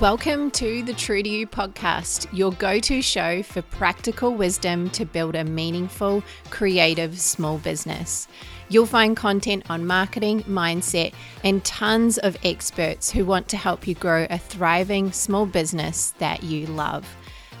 Welcome 0.00 0.50
to 0.52 0.82
the 0.82 0.94
True 0.94 1.22
to 1.22 1.28
You 1.28 1.46
podcast, 1.46 2.26
your 2.32 2.52
go 2.52 2.78
to 2.80 3.02
show 3.02 3.42
for 3.42 3.60
practical 3.60 4.32
wisdom 4.34 4.88
to 4.90 5.04
build 5.04 5.34
a 5.34 5.44
meaningful, 5.44 6.22
creative 6.48 7.20
small 7.20 7.58
business. 7.58 8.26
You'll 8.70 8.86
find 8.86 9.14
content 9.14 9.64
on 9.68 9.86
marketing, 9.86 10.44
mindset, 10.44 11.12
and 11.44 11.62
tons 11.66 12.16
of 12.16 12.38
experts 12.42 13.10
who 13.10 13.26
want 13.26 13.48
to 13.48 13.58
help 13.58 13.86
you 13.86 13.94
grow 13.94 14.26
a 14.30 14.38
thriving 14.38 15.12
small 15.12 15.44
business 15.44 16.14
that 16.16 16.42
you 16.42 16.64
love. 16.64 17.06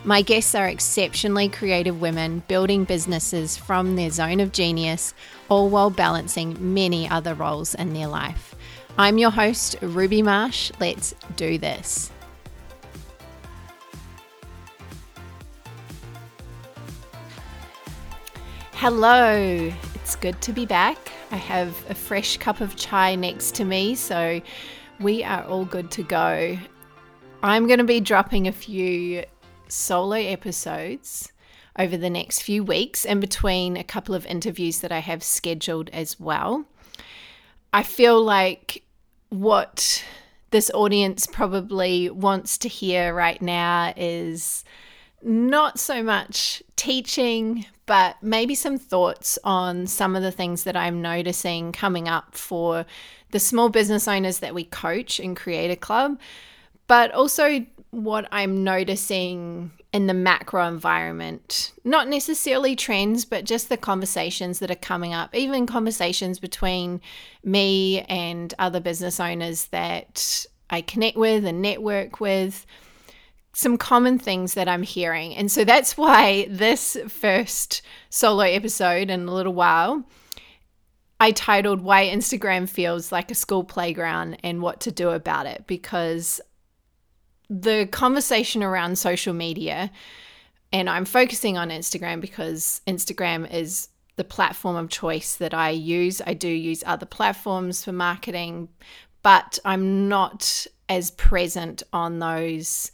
My 0.04 0.22
guests 0.22 0.54
are 0.54 0.66
exceptionally 0.66 1.50
creative 1.50 2.00
women 2.00 2.42
building 2.48 2.84
businesses 2.84 3.58
from 3.58 3.96
their 3.96 4.08
zone 4.08 4.40
of 4.40 4.52
genius, 4.52 5.12
all 5.50 5.68
while 5.68 5.90
balancing 5.90 6.72
many 6.72 7.06
other 7.06 7.34
roles 7.34 7.74
in 7.74 7.92
their 7.92 8.08
life. 8.08 8.54
I'm 8.96 9.18
your 9.18 9.30
host, 9.30 9.76
Ruby 9.82 10.22
Marsh. 10.22 10.72
Let's 10.80 11.14
do 11.36 11.58
this. 11.58 12.10
Hello, 18.80 19.70
it's 19.94 20.16
good 20.16 20.40
to 20.40 20.54
be 20.54 20.64
back. 20.64 21.12
I 21.30 21.36
have 21.36 21.68
a 21.90 21.94
fresh 21.94 22.38
cup 22.38 22.62
of 22.62 22.76
chai 22.76 23.14
next 23.14 23.54
to 23.56 23.66
me, 23.66 23.94
so 23.94 24.40
we 24.98 25.22
are 25.22 25.44
all 25.44 25.66
good 25.66 25.90
to 25.90 26.02
go. 26.02 26.56
I'm 27.42 27.66
going 27.66 27.80
to 27.80 27.84
be 27.84 28.00
dropping 28.00 28.48
a 28.48 28.52
few 28.52 29.24
solo 29.68 30.14
episodes 30.14 31.30
over 31.78 31.98
the 31.98 32.08
next 32.08 32.40
few 32.40 32.64
weeks, 32.64 33.04
in 33.04 33.20
between 33.20 33.76
a 33.76 33.84
couple 33.84 34.14
of 34.14 34.24
interviews 34.24 34.78
that 34.80 34.92
I 34.92 35.00
have 35.00 35.22
scheduled 35.22 35.90
as 35.90 36.18
well. 36.18 36.64
I 37.74 37.82
feel 37.82 38.22
like 38.22 38.82
what 39.28 40.02
this 40.52 40.70
audience 40.72 41.26
probably 41.26 42.08
wants 42.08 42.56
to 42.56 42.68
hear 42.70 43.12
right 43.12 43.42
now 43.42 43.92
is 43.94 44.64
not 45.22 45.78
so 45.78 46.02
much 46.02 46.62
teaching, 46.76 47.66
but 47.86 48.16
maybe 48.22 48.54
some 48.54 48.78
thoughts 48.78 49.38
on 49.44 49.86
some 49.86 50.16
of 50.16 50.22
the 50.22 50.32
things 50.32 50.64
that 50.64 50.76
I'm 50.76 51.02
noticing 51.02 51.72
coming 51.72 52.08
up 52.08 52.34
for 52.34 52.86
the 53.30 53.40
small 53.40 53.68
business 53.68 54.08
owners 54.08 54.38
that 54.40 54.54
we 54.54 54.64
coach 54.64 55.20
in 55.20 55.34
Creator 55.34 55.76
Club, 55.76 56.18
but 56.86 57.12
also 57.12 57.64
what 57.90 58.28
I'm 58.32 58.62
noticing 58.64 59.72
in 59.92 60.06
the 60.06 60.14
macro 60.14 60.66
environment. 60.68 61.72
Not 61.84 62.08
necessarily 62.08 62.76
trends, 62.76 63.24
but 63.24 63.44
just 63.44 63.68
the 63.68 63.76
conversations 63.76 64.60
that 64.60 64.70
are 64.70 64.76
coming 64.76 65.12
up, 65.12 65.34
even 65.34 65.66
conversations 65.66 66.38
between 66.38 67.00
me 67.42 68.02
and 68.02 68.54
other 68.58 68.80
business 68.80 69.18
owners 69.18 69.66
that 69.66 70.46
I 70.70 70.80
connect 70.82 71.16
with 71.16 71.44
and 71.44 71.60
network 71.60 72.20
with 72.20 72.66
some 73.60 73.76
common 73.76 74.18
things 74.18 74.54
that 74.54 74.68
I'm 74.68 74.82
hearing. 74.82 75.36
And 75.36 75.50
so 75.52 75.64
that's 75.64 75.96
why 75.96 76.46
this 76.50 76.96
first 77.08 77.82
solo 78.08 78.42
episode 78.42 79.10
in 79.10 79.28
a 79.28 79.34
little 79.34 79.54
while, 79.54 80.04
I 81.20 81.32
titled 81.32 81.82
Why 81.82 82.06
Instagram 82.06 82.68
Feels 82.68 83.12
Like 83.12 83.30
a 83.30 83.34
School 83.34 83.62
Playground 83.62 84.38
and 84.42 84.62
What 84.62 84.80
to 84.80 84.90
Do 84.90 85.10
About 85.10 85.46
It, 85.46 85.64
because 85.66 86.40
the 87.50 87.86
conversation 87.90 88.62
around 88.62 88.96
social 88.96 89.34
media, 89.34 89.90
and 90.72 90.88
I'm 90.88 91.04
focusing 91.04 91.58
on 91.58 91.68
Instagram 91.68 92.20
because 92.20 92.80
Instagram 92.86 93.52
is 93.52 93.88
the 94.16 94.24
platform 94.24 94.76
of 94.76 94.88
choice 94.88 95.36
that 95.36 95.52
I 95.52 95.70
use. 95.70 96.22
I 96.26 96.32
do 96.32 96.48
use 96.48 96.82
other 96.86 97.06
platforms 97.06 97.84
for 97.84 97.92
marketing, 97.92 98.68
but 99.22 99.58
I'm 99.64 100.08
not 100.08 100.66
as 100.88 101.10
present 101.10 101.82
on 101.92 102.18
those 102.18 102.92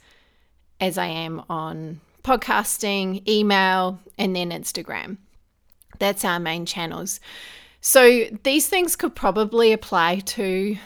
as 0.79 0.97
I 0.97 1.07
am 1.07 1.43
on 1.49 1.99
podcasting, 2.23 3.27
email, 3.27 3.99
and 4.17 4.35
then 4.35 4.51
Instagram. 4.51 5.17
That's 5.99 6.25
our 6.25 6.39
main 6.39 6.65
channels. 6.65 7.19
So 7.81 8.25
these 8.43 8.67
things 8.67 8.95
could 8.95 9.15
probably 9.15 9.71
apply 9.71 10.19
to 10.19 10.77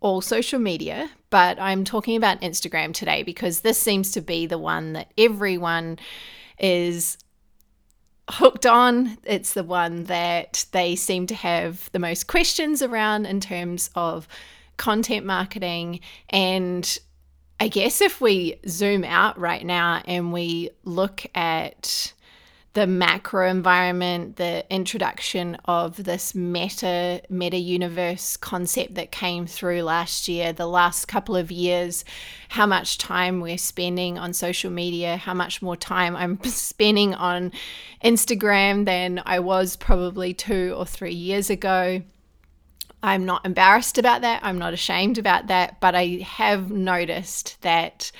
all 0.00 0.20
social 0.20 0.58
media, 0.58 1.10
but 1.30 1.58
I'm 1.60 1.84
talking 1.84 2.16
about 2.16 2.40
Instagram 2.40 2.92
today 2.92 3.22
because 3.22 3.60
this 3.60 3.78
seems 3.78 4.12
to 4.12 4.20
be 4.20 4.46
the 4.46 4.58
one 4.58 4.92
that 4.92 5.12
everyone 5.16 5.98
is 6.58 7.16
hooked 8.28 8.66
on. 8.66 9.16
It's 9.24 9.54
the 9.54 9.64
one 9.64 10.04
that 10.04 10.66
they 10.72 10.96
seem 10.96 11.26
to 11.28 11.34
have 11.34 11.90
the 11.92 11.98
most 11.98 12.26
questions 12.26 12.82
around 12.82 13.26
in 13.26 13.40
terms 13.40 13.90
of 13.94 14.26
content 14.76 15.24
marketing 15.24 16.00
and 16.30 16.98
I 17.62 17.68
guess 17.68 18.00
if 18.00 18.20
we 18.20 18.56
zoom 18.66 19.04
out 19.04 19.38
right 19.38 19.64
now 19.64 20.02
and 20.04 20.32
we 20.32 20.70
look 20.82 21.24
at 21.32 22.12
the 22.72 22.88
macro 22.88 23.48
environment, 23.48 24.34
the 24.34 24.64
introduction 24.68 25.56
of 25.66 26.02
this 26.02 26.34
meta 26.34 27.22
meta 27.30 27.56
universe 27.56 28.36
concept 28.36 28.96
that 28.96 29.12
came 29.12 29.46
through 29.46 29.82
last 29.82 30.26
year, 30.26 30.52
the 30.52 30.66
last 30.66 31.06
couple 31.06 31.36
of 31.36 31.52
years, 31.52 32.04
how 32.48 32.66
much 32.66 32.98
time 32.98 33.38
we're 33.40 33.56
spending 33.56 34.18
on 34.18 34.32
social 34.32 34.72
media, 34.72 35.16
how 35.16 35.32
much 35.32 35.62
more 35.62 35.76
time 35.76 36.16
I'm 36.16 36.42
spending 36.44 37.14
on 37.14 37.52
Instagram 38.02 38.86
than 38.86 39.22
I 39.24 39.38
was 39.38 39.76
probably 39.76 40.34
2 40.34 40.74
or 40.76 40.84
3 40.84 41.12
years 41.14 41.48
ago. 41.48 42.02
I'm 43.02 43.24
not 43.24 43.44
embarrassed 43.44 43.98
about 43.98 44.22
that. 44.22 44.40
I'm 44.44 44.58
not 44.58 44.72
ashamed 44.72 45.18
about 45.18 45.48
that. 45.48 45.80
But 45.80 45.94
I 45.94 46.24
have 46.24 46.70
noticed 46.70 47.60
that 47.62 48.12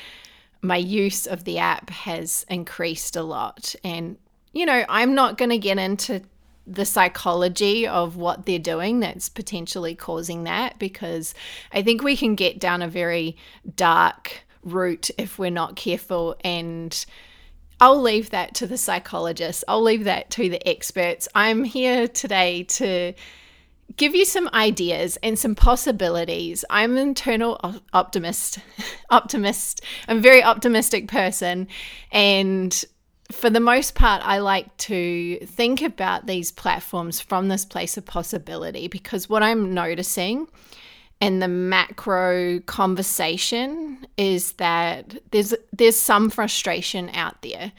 my 0.60 0.76
use 0.76 1.26
of 1.26 1.44
the 1.44 1.58
app 1.58 1.90
has 1.90 2.44
increased 2.48 3.16
a 3.16 3.22
lot. 3.22 3.74
And, 3.84 4.16
you 4.52 4.66
know, 4.66 4.84
I'm 4.88 5.14
not 5.14 5.38
going 5.38 5.50
to 5.50 5.58
get 5.58 5.78
into 5.78 6.22
the 6.66 6.84
psychology 6.84 7.86
of 7.86 8.16
what 8.16 8.46
they're 8.46 8.58
doing 8.58 9.00
that's 9.00 9.28
potentially 9.28 9.94
causing 9.94 10.44
that 10.44 10.78
because 10.78 11.34
I 11.72 11.82
think 11.82 12.02
we 12.02 12.16
can 12.16 12.36
get 12.36 12.60
down 12.60 12.82
a 12.82 12.88
very 12.88 13.36
dark 13.74 14.44
route 14.62 15.10
if 15.18 15.38
we're 15.38 15.50
not 15.50 15.74
careful. 15.74 16.36
And 16.44 17.04
I'll 17.80 18.00
leave 18.00 18.30
that 18.30 18.54
to 18.56 18.66
the 18.68 18.78
psychologists, 18.78 19.64
I'll 19.66 19.82
leave 19.82 20.04
that 20.04 20.30
to 20.30 20.48
the 20.48 20.66
experts. 20.68 21.26
I'm 21.34 21.64
here 21.64 22.06
today 22.06 22.62
to 22.64 23.12
give 23.96 24.14
you 24.14 24.24
some 24.24 24.48
ideas 24.52 25.18
and 25.22 25.38
some 25.38 25.54
possibilities. 25.54 26.64
I'm 26.70 26.92
an 26.92 26.98
internal 26.98 27.60
optimist. 27.92 28.58
optimist. 29.10 29.82
I'm 30.08 30.18
a 30.18 30.20
very 30.20 30.42
optimistic 30.42 31.08
person 31.08 31.68
and 32.10 32.84
for 33.30 33.48
the 33.48 33.60
most 33.60 33.94
part, 33.94 34.22
I 34.24 34.38
like 34.38 34.76
to 34.78 35.38
think 35.46 35.82
about 35.82 36.26
these 36.26 36.52
platforms 36.52 37.20
from 37.20 37.48
this 37.48 37.64
place 37.64 37.96
of 37.96 38.04
possibility 38.04 38.88
because 38.88 39.28
what 39.28 39.42
I'm 39.42 39.72
noticing 39.72 40.48
in 41.20 41.38
the 41.38 41.48
macro 41.48 42.60
conversation 42.60 44.06
is 44.16 44.52
that 44.54 45.16
there's 45.30 45.54
there's 45.72 45.98
some 45.98 46.30
frustration 46.30 47.10
out 47.14 47.40
there. 47.42 47.72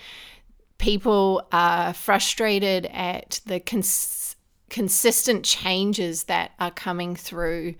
People 0.77 1.47
are 1.51 1.93
frustrated 1.93 2.87
at 2.87 3.39
the 3.45 3.59
cons- 3.59 4.32
consistent 4.73 5.45
changes 5.45 6.23
that 6.23 6.49
are 6.59 6.71
coming 6.71 7.15
through, 7.15 7.75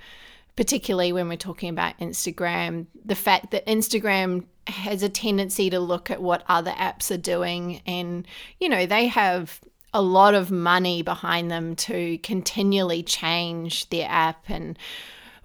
particularly 0.56 1.12
when 1.12 1.28
we're 1.28 1.36
talking 1.36 1.70
about 1.70 1.98
Instagram. 1.98 2.86
The 3.04 3.16
fact 3.16 3.50
that 3.50 3.66
Instagram 3.66 4.46
has 4.68 5.02
a 5.02 5.10
tendency 5.10 5.72
to 5.72 5.80
look 5.80 6.12
at 6.12 6.22
what 6.22 6.44
other 6.48 6.70
apps 6.70 7.10
are 7.10 7.18
doing, 7.18 7.82
and 7.88 8.28
you 8.60 8.70
know, 8.70 8.86
they 8.86 9.08
have 9.08 9.60
a 9.92 10.04
lot 10.04 10.36
of 10.36 10.52
money 10.52 11.02
behind 11.02 11.50
them 11.50 11.76
to 11.78 12.20
continually 12.20 13.02
change 13.02 13.90
their 13.90 14.08
app 14.08 14.48
and 14.48 14.78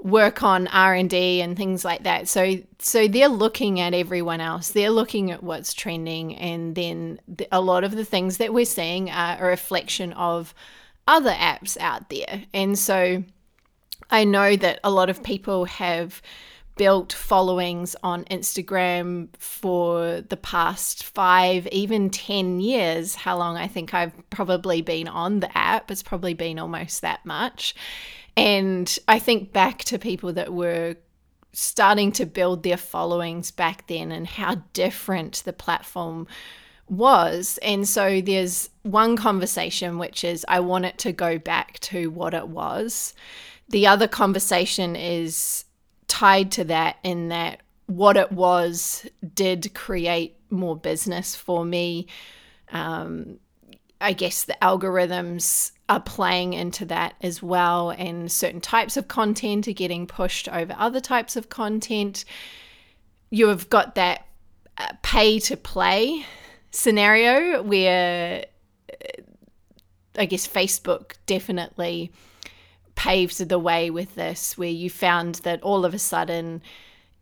work 0.01 0.43
on 0.43 0.67
R&D 0.69 1.41
and 1.41 1.56
things 1.56 1.83
like 1.83 2.03
that. 2.03 2.29
So 2.29 2.56
so 2.79 3.09
they're 3.09 3.29
looking 3.29 3.81
at 3.81 3.94
everyone 3.94 4.43
else. 4.43 4.71
They're 4.71 4.91
looking 4.91 5.31
at 5.31 5.43
what's 5.43 5.73
trending 5.73 6.37
and 6.37 6.75
then 6.75 7.21
the, 7.27 7.49
a 7.51 7.62
lot 7.62 7.85
of 7.85 7.93
the 7.93 8.05
things 8.05 8.37
that 8.37 8.53
we're 8.53 8.67
seeing 8.67 9.11
are 9.11 9.39
a 9.39 9.47
reflection 9.49 10.12
of 10.12 10.55
other 11.08 11.32
apps 11.32 11.76
out 11.81 12.10
there. 12.10 12.44
And 12.55 12.78
so 12.78 13.25
I 14.10 14.25
know 14.25 14.55
that 14.55 14.78
a 14.84 14.90
lot 14.90 15.10
of 15.10 15.25
people 15.25 15.64
have 15.64 16.22
built 16.76 17.12
followings 17.12 17.96
on 18.05 18.25
Instagram 18.26 19.28
for 19.38 20.20
the 20.20 20.37
past 20.37 21.02
five, 21.02 21.66
even 21.69 22.08
10 22.08 22.60
years. 22.60 23.16
How 23.16 23.37
long 23.37 23.56
I 23.56 23.66
think 23.66 23.93
I've 23.93 24.12
probably 24.31 24.81
been 24.81 25.08
on 25.08 25.40
the 25.40 25.58
app. 25.58 25.90
It's 25.90 26.05
probably 26.05 26.34
been 26.34 26.58
almost 26.58 27.00
that 27.00 27.26
much. 27.26 27.75
And 28.37 28.96
I 29.08 29.19
think 29.19 29.52
back 29.52 29.81
to 29.84 29.99
people 29.99 30.32
that 30.34 30.52
were 30.52 30.94
starting 31.52 32.12
to 32.12 32.25
build 32.26 32.62
their 32.62 32.76
followings 32.76 33.50
back 33.50 33.88
then 33.88 34.12
and 34.12 34.26
how 34.26 34.62
different 34.75 35.43
the 35.44 35.52
platform 35.52 36.28
was. 36.90 37.58
And 37.62 37.88
so 37.88 38.20
there's 38.20 38.70
one 38.82 39.17
conversation, 39.17 39.99
which 39.99 40.25
is 40.25 40.44
I 40.49 40.61
want 40.61 40.85
it 40.85 40.99
to 40.99 41.12
go 41.12 41.38
back 41.38 41.79
to 41.81 42.11
what 42.11 42.35
it 42.35 42.49
was. 42.49 43.14
The 43.69 43.87
other 43.87 44.08
conversation 44.08 44.96
is 44.96 45.64
tied 46.06 46.50
to 46.52 46.64
that, 46.64 46.96
in 47.02 47.29
that 47.29 47.61
what 47.87 48.17
it 48.17 48.32
was 48.32 49.06
did 49.35 49.75
create 49.75 50.37
more 50.50 50.76
business 50.76 51.35
for 51.35 51.64
me. 51.64 52.06
Um, 52.70 53.38
I 54.00 54.12
guess 54.12 54.44
the 54.44 54.56
algorithms 54.62 55.73
are 55.88 56.00
playing 56.00 56.52
into 56.52 56.84
that 56.87 57.14
as 57.20 57.43
well, 57.43 57.91
and 57.91 58.31
certain 58.31 58.61
types 58.61 58.96
of 58.96 59.08
content 59.08 59.67
are 59.69 59.73
getting 59.73 60.06
pushed 60.06 60.49
over 60.49 60.75
other 60.79 61.00
types 61.00 61.34
of 61.34 61.49
content. 61.49 62.25
You 63.31 63.49
have 63.49 63.69
got 63.69 63.94
that 63.96 64.26
uh, 64.76 64.93
pay 65.02 65.38
to 65.41 65.56
play 65.56 66.25
scenario 66.79 67.63
where 67.63 68.45
uh, 68.93 69.23
I 70.17 70.27
guess 70.27 70.47
Facebook 70.47 71.15
definitely 71.27 72.13
paved 72.95 73.49
the 73.49 73.59
way 73.59 73.91
with 73.91 74.15
this, 74.15 74.57
where 74.57 74.69
you 74.69 74.89
found 74.89 75.37
that 75.37 75.63
all 75.63 75.85
of 75.85 75.95
a 75.95 75.99
sudden 75.99 76.63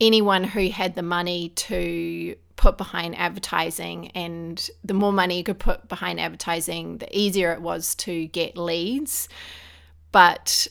anyone 0.01 0.45
who 0.45 0.69
had 0.69 0.95
the 0.95 1.03
money 1.03 1.51
to 1.51 2.37
put 2.57 2.79
behind 2.79 3.17
advertising 3.17 4.11
and 4.13 4.71
the 4.85 4.95
more 4.95 5.13
money 5.13 5.39
you 5.39 5.45
could 5.45 5.59
put 5.59 5.89
behind 5.89 6.21
advertising 6.21 6.99
the 6.99 7.19
easier 7.19 7.53
it 7.53 7.61
was 7.61 7.95
to 7.95 8.27
get 8.29 8.57
leads. 8.57 9.29
But 10.13 10.67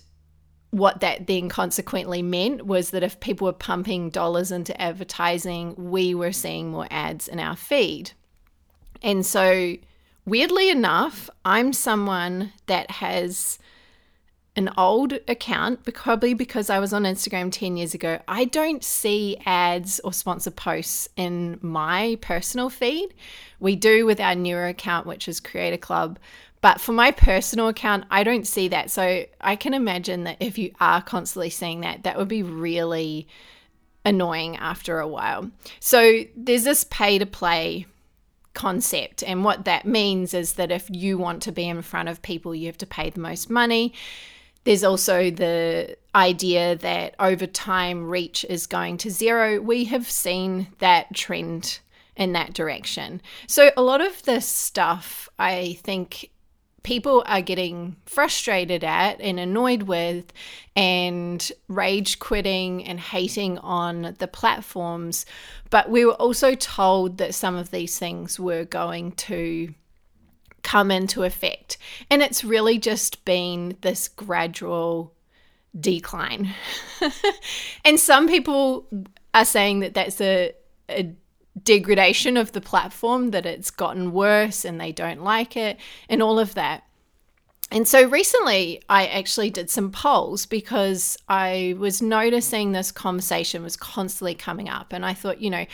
what 0.71 0.99
that 1.01 1.27
then 1.27 1.49
consequently 1.49 2.21
meant 2.21 2.65
was 2.65 2.89
that 2.91 3.03
if 3.03 3.19
people 3.19 3.45
were 3.45 3.53
pumping 3.53 4.09
dollars 4.09 4.51
into 4.51 4.79
advertising 4.79 5.73
we 5.77 6.13
were 6.13 6.31
seeing 6.31 6.71
more 6.71 6.87
ads 6.89 7.27
in 7.27 7.39
our 7.39 7.55
feed 7.55 8.11
and 9.05 9.25
so 9.25 9.77
weirdly 10.25 10.69
enough 10.69 11.29
i'm 11.45 11.71
someone 11.71 12.51
that 12.65 12.91
has 12.91 13.57
an 14.55 14.69
old 14.77 15.13
account, 15.27 15.83
probably 15.93 16.33
because 16.33 16.69
I 16.69 16.79
was 16.79 16.93
on 16.93 17.03
Instagram 17.03 17.51
10 17.51 17.75
years 17.75 17.93
ago, 17.93 18.19
I 18.27 18.45
don't 18.45 18.83
see 18.83 19.37
ads 19.45 19.99
or 19.99 20.13
sponsor 20.13 20.51
posts 20.51 21.09
in 21.17 21.59
my 21.61 22.17
personal 22.21 22.69
feed. 22.69 23.13
We 23.59 23.75
do 23.75 24.05
with 24.05 24.19
our 24.19 24.35
newer 24.35 24.67
account, 24.67 25.07
which 25.07 25.27
is 25.27 25.39
Creator 25.39 25.77
Club. 25.77 26.19
But 26.61 26.79
for 26.79 26.93
my 26.93 27.11
personal 27.11 27.67
account, 27.67 28.05
I 28.09 28.23
don't 28.23 28.47
see 28.47 28.69
that. 28.69 28.89
So 28.89 29.25
I 29.41 29.55
can 29.55 29.73
imagine 29.73 30.23
that 30.23 30.37
if 30.39 30.57
you 30.57 30.71
are 30.79 31.01
constantly 31.01 31.49
seeing 31.49 31.81
that, 31.81 32.03
that 32.03 32.17
would 32.17 32.29
be 32.29 32.43
really 32.43 33.27
annoying 34.05 34.55
after 34.55 34.99
a 34.99 35.07
while. 35.07 35.51
So 35.79 36.23
there's 36.35 36.63
this 36.63 36.85
pay 36.85 37.19
to 37.19 37.25
play 37.25 37.87
concept. 38.55 39.23
And 39.23 39.43
what 39.43 39.65
that 39.65 39.85
means 39.85 40.33
is 40.33 40.53
that 40.53 40.71
if 40.71 40.89
you 40.89 41.17
want 41.17 41.43
to 41.43 41.51
be 41.51 41.67
in 41.67 41.81
front 41.83 42.09
of 42.09 42.21
people, 42.21 42.55
you 42.55 42.65
have 42.65 42.77
to 42.79 42.87
pay 42.87 43.11
the 43.11 43.19
most 43.19 43.49
money. 43.49 43.93
There's 44.63 44.83
also 44.83 45.29
the 45.29 45.95
idea 46.15 46.75
that 46.77 47.13
over 47.19 47.45
time 47.45 48.09
reach 48.09 48.43
is 48.49 48.65
going 48.65 48.97
to 48.97 49.11
zero. 49.11 49.61
We 49.61 49.85
have 49.85 50.09
seen 50.09 50.67
that 50.79 51.13
trend 51.13 51.79
in 52.15 52.33
that 52.33 52.53
direction. 52.53 53.21
So, 53.45 53.71
a 53.77 53.83
lot 53.83 54.01
of 54.01 54.23
this 54.23 54.47
stuff, 54.47 55.29
I 55.37 55.77
think 55.83 56.31
people 56.85 57.23
are 57.25 57.41
getting 57.41 57.95
frustrated 58.05 58.83
at 58.83 59.19
and 59.19 59.39
annoyed 59.39 59.83
with 59.83 60.31
and 60.75 61.51
rage 61.67 62.19
quitting 62.19 62.85
and 62.85 62.99
hating 62.99 63.57
on 63.57 64.15
the 64.19 64.27
platforms. 64.27 65.25
But 65.71 65.89
we 65.89 66.05
were 66.05 66.13
also 66.13 66.53
told 66.53 67.17
that 67.17 67.33
some 67.33 67.55
of 67.55 67.71
these 67.71 67.97
things 67.97 68.39
were 68.39 68.65
going 68.65 69.13
to 69.13 69.73
come 70.61 70.91
into 70.91 71.23
effect. 71.23 71.79
And 72.11 72.21
it's 72.21 72.43
really 72.43 72.77
just 72.77 73.25
been 73.25 73.77
this 73.81 74.07
gradual 74.07 75.11
decline. 75.77 76.53
and 77.83 77.99
some 77.99 78.27
people 78.27 78.87
are 79.33 79.43
saying 79.43 79.79
that 79.79 79.95
that's 79.95 80.21
a, 80.21 80.53
a 80.87 81.15
degradation 81.63 82.37
of 82.37 82.51
the 82.51 82.61
platform, 82.61 83.31
that 83.31 83.45
it's 83.45 83.71
gotten 83.71 84.11
worse 84.11 84.65
and 84.65 84.79
they 84.79 84.91
don't 84.91 85.23
like 85.23 85.55
it, 85.55 85.77
and 86.09 86.21
all 86.21 86.39
of 86.39 86.53
that. 86.55 86.83
And 87.71 87.87
so 87.87 88.07
recently, 88.07 88.81
I 88.89 89.07
actually 89.07 89.49
did 89.49 89.69
some 89.69 89.91
polls 89.91 90.45
because 90.45 91.17
I 91.27 91.75
was 91.79 92.01
noticing 92.01 92.71
this 92.71 92.91
conversation 92.91 93.63
was 93.63 93.75
constantly 93.75 94.35
coming 94.35 94.69
up. 94.69 94.93
And 94.93 95.03
I 95.05 95.13
thought, 95.13 95.41
you 95.41 95.49
know, 95.49 95.65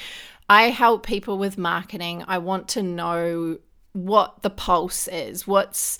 I 0.49 0.69
help 0.69 1.05
people 1.05 1.37
with 1.37 1.57
marketing. 1.57 2.23
I 2.27 2.37
want 2.37 2.69
to 2.69 2.83
know 2.83 3.59
what 3.93 4.41
the 4.41 4.49
pulse 4.49 5.07
is. 5.09 5.45
What's 5.45 5.97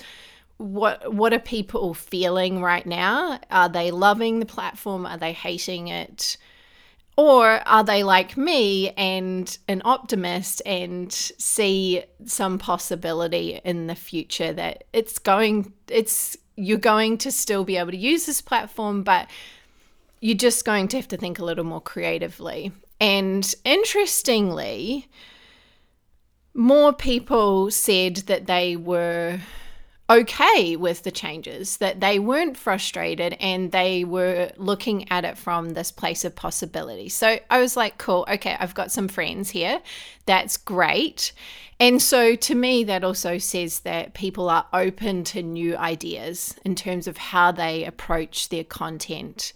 what 0.57 1.13
what 1.13 1.34
are 1.34 1.39
people 1.39 1.94
feeling 1.94 2.62
right 2.62 2.86
now? 2.86 3.39
Are 3.50 3.69
they 3.69 3.92
loving 3.92 4.39
the 4.39 4.45
platform? 4.45 5.06
Are 5.06 5.18
they 5.18 5.34
hating 5.34 5.88
it? 5.88 6.38
Or 7.18 7.68
are 7.68 7.84
they 7.84 8.04
like 8.04 8.38
me 8.38 8.92
and 8.92 9.58
an 9.68 9.81
optimist 9.84 10.62
and 10.66 11.12
see 11.12 12.04
some 12.25 12.58
possibility 12.58 13.60
in 13.63 13.88
the 13.88 13.96
future 13.96 14.54
that 14.54 14.86
it's 14.94 15.19
going 15.19 15.74
it's 15.88 16.38
you're 16.56 16.78
going 16.78 17.18
to 17.18 17.31
still 17.31 17.63
be 17.63 17.78
able 17.78 17.92
to 17.92 17.98
use 17.98 18.25
this 18.25 18.42
platform, 18.42 19.04
but 19.04 19.28
you're 20.19 20.38
just 20.38 20.63
going 20.66 20.88
to 20.90 20.98
have 20.98 21.08
to 21.10 21.18
think 21.18 21.40
a 21.40 21.46
little 21.46 21.63
more 21.63 21.81
creatively. 21.81 22.72
And 23.00 23.54
interestingly, 23.66 25.08
more 26.54 26.94
people 26.94 27.72
said 27.72 28.18
that 28.28 28.46
they 28.46 28.75
were 28.75 29.40
okay 30.12 30.75
with 30.75 31.04
the 31.04 31.12
changes, 31.12 31.78
that 31.78 32.00
they 32.02 32.19
weren't 32.19 32.58
frustrated 32.58 33.38
and 33.40 33.72
they 33.72 34.04
were 34.04 34.52
looking 34.58 35.10
at 35.10 35.24
it 35.24 35.38
from 35.38 35.69
this 35.69 35.92
place 35.92 36.25
of 36.25 36.36
possibility. 36.36 37.08
So 37.10 37.40
I 37.50 37.60
was 37.60 37.78
like, 37.78 37.98
cool, 37.98 38.25
okay, 38.30 38.58
I've 38.60 38.75
got 38.75 38.92
some 38.92 39.08
friends 39.08 39.50
here. 39.50 39.81
That's 40.25 40.58
great. 40.58 41.31
And 41.80 42.02
so 42.02 42.36
to 42.36 42.56
me, 42.56 42.84
that 42.84 43.04
also 43.04 43.38
says 43.38 43.80
that 43.81 44.13
people 44.13 44.50
are 44.50 44.68
open 44.74 45.24
to 45.25 45.42
new 45.42 45.75
ideas 45.78 46.56
in 46.66 46.75
terms 46.75 47.08
of 47.08 47.18
how 47.18 47.52
they 47.52 47.86
approach 47.86 48.50
their 48.50 48.63
content. 48.63 49.54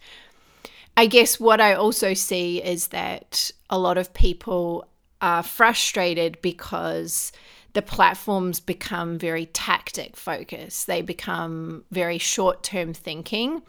I 0.98 1.08
guess 1.08 1.40
what 1.40 1.60
I 1.60 1.74
also 1.74 2.14
see 2.14 2.64
is 2.64 2.88
that 2.88 3.52
a 3.70 3.78
lot 3.78 3.98
of 3.98 4.14
people 4.14 4.88
are 5.22 5.44
frustrated 5.44 6.42
because 6.42 7.32
the 7.76 7.82
platforms 7.82 8.60
become 8.62 9.20
very 9.20 9.48
tactic 9.48 10.16
focused. 10.16 10.88
They 10.88 11.02
become 11.02 11.84
very 11.92 12.18
short 12.18 12.64
term 12.64 12.94
thinking. 12.94 13.62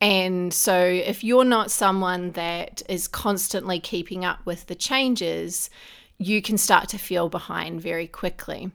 And 0.00 0.54
so, 0.54 0.78
if 0.78 1.24
you're 1.24 1.44
not 1.44 1.72
someone 1.72 2.32
that 2.32 2.82
is 2.88 3.08
constantly 3.08 3.80
keeping 3.80 4.24
up 4.24 4.44
with 4.44 4.66
the 4.66 4.76
changes, 4.76 5.70
you 6.18 6.40
can 6.40 6.56
start 6.56 6.88
to 6.90 6.98
feel 6.98 7.28
behind 7.28 7.80
very 7.80 8.06
quickly. 8.06 8.70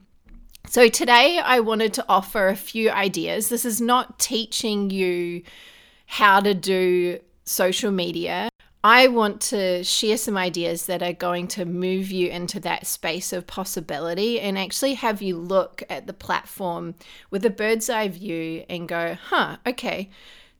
So, 0.68 0.88
today 0.88 1.38
I 1.38 1.60
wanted 1.60 1.94
to 1.94 2.04
offer 2.08 2.48
a 2.48 2.56
few 2.56 2.90
ideas. 2.90 3.48
This 3.48 3.64
is 3.64 3.80
not 3.80 4.18
teaching 4.18 4.90
you 4.90 5.44
how 6.06 6.40
to 6.40 6.52
do 6.52 7.20
social 7.44 7.92
media. 7.92 8.50
I 8.84 9.08
want 9.08 9.40
to 9.40 9.82
share 9.82 10.18
some 10.18 10.36
ideas 10.36 10.84
that 10.86 11.02
are 11.02 11.14
going 11.14 11.48
to 11.48 11.64
move 11.64 12.10
you 12.10 12.28
into 12.28 12.60
that 12.60 12.86
space 12.86 13.32
of 13.32 13.46
possibility 13.46 14.38
and 14.38 14.58
actually 14.58 14.92
have 14.92 15.22
you 15.22 15.38
look 15.38 15.82
at 15.88 16.06
the 16.06 16.12
platform 16.12 16.94
with 17.30 17.46
a 17.46 17.50
bird's 17.50 17.88
eye 17.88 18.08
view 18.08 18.62
and 18.68 18.86
go, 18.86 19.16
huh, 19.30 19.56
okay, 19.66 20.10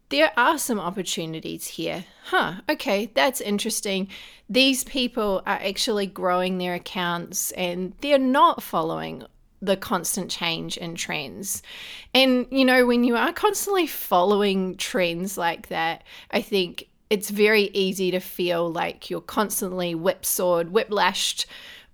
there 0.08 0.32
are 0.38 0.56
some 0.56 0.80
opportunities 0.80 1.66
here. 1.66 2.06
Huh, 2.24 2.62
okay, 2.66 3.10
that's 3.14 3.42
interesting. 3.42 4.08
These 4.48 4.84
people 4.84 5.42
are 5.44 5.60
actually 5.62 6.06
growing 6.06 6.56
their 6.56 6.74
accounts 6.74 7.50
and 7.50 7.92
they're 8.00 8.18
not 8.18 8.62
following 8.62 9.24
the 9.60 9.76
constant 9.76 10.30
change 10.30 10.78
in 10.78 10.94
trends. 10.94 11.62
And, 12.14 12.46
you 12.50 12.64
know, 12.64 12.86
when 12.86 13.04
you 13.04 13.16
are 13.16 13.34
constantly 13.34 13.86
following 13.86 14.78
trends 14.78 15.36
like 15.36 15.68
that, 15.68 16.04
I 16.30 16.40
think 16.40 16.88
it's 17.10 17.30
very 17.30 17.70
easy 17.72 18.10
to 18.10 18.20
feel 18.20 18.70
like 18.70 19.10
you're 19.10 19.20
constantly 19.20 19.94
whipsawed, 19.94 20.72
whiplashed 20.72 21.46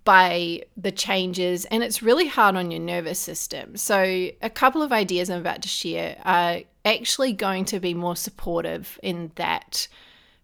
by 0.04 0.62
the 0.76 0.90
changes, 0.90 1.66
and 1.66 1.82
it's 1.82 2.02
really 2.02 2.26
hard 2.26 2.56
on 2.56 2.70
your 2.70 2.80
nervous 2.80 3.18
system. 3.18 3.76
So, 3.76 4.30
a 4.40 4.50
couple 4.50 4.82
of 4.82 4.92
ideas 4.92 5.28
I'm 5.28 5.40
about 5.40 5.62
to 5.62 5.68
share 5.68 6.16
are 6.24 6.60
actually 6.84 7.32
going 7.32 7.66
to 7.66 7.80
be 7.80 7.92
more 7.92 8.16
supportive 8.16 8.98
in 9.02 9.30
that 9.34 9.88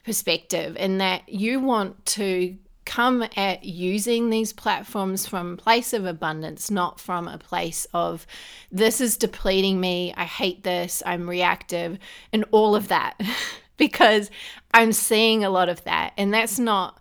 perspective, 0.05 0.77
in 0.77 0.99
that 0.99 1.29
you 1.29 1.59
want 1.61 2.05
to 2.07 2.57
come 2.87 3.25
at 3.37 3.65
using 3.65 4.31
these 4.31 4.53
platforms 4.53 5.27
from 5.27 5.55
a 5.55 5.57
place 5.57 5.93
of 5.93 6.07
abundance, 6.07 6.71
not 6.71 7.01
from 7.01 7.29
a 7.29 7.37
place 7.37 7.87
of 7.93 8.27
this 8.71 9.01
is 9.01 9.17
depleting 9.17 9.81
me, 9.81 10.15
I 10.17 10.25
hate 10.25 10.65
this, 10.65 11.03
I'm 11.05 11.29
reactive, 11.29 11.99
and 12.33 12.45
all 12.53 12.77
of 12.77 12.89
that. 12.89 13.21
because 13.77 14.31
I'm 14.73 14.93
seeing 14.93 15.45
a 15.45 15.51
lot 15.51 15.69
of 15.69 15.83
that 15.85 16.13
and 16.17 16.33
that's 16.33 16.59
not 16.59 17.01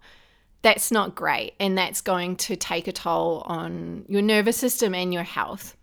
that's 0.61 0.91
not 0.91 1.13
great 1.13 1.53
and 1.59 1.77
that's 1.77 2.01
going 2.01 2.35
to 2.37 2.55
take 2.55 2.87
a 2.87 2.91
toll 2.91 3.43
on 3.45 4.03
your 4.07 4.23
nervous 4.23 4.57
system 4.57 4.95
and 4.95 5.13
your 5.13 5.23
health. 5.23 5.77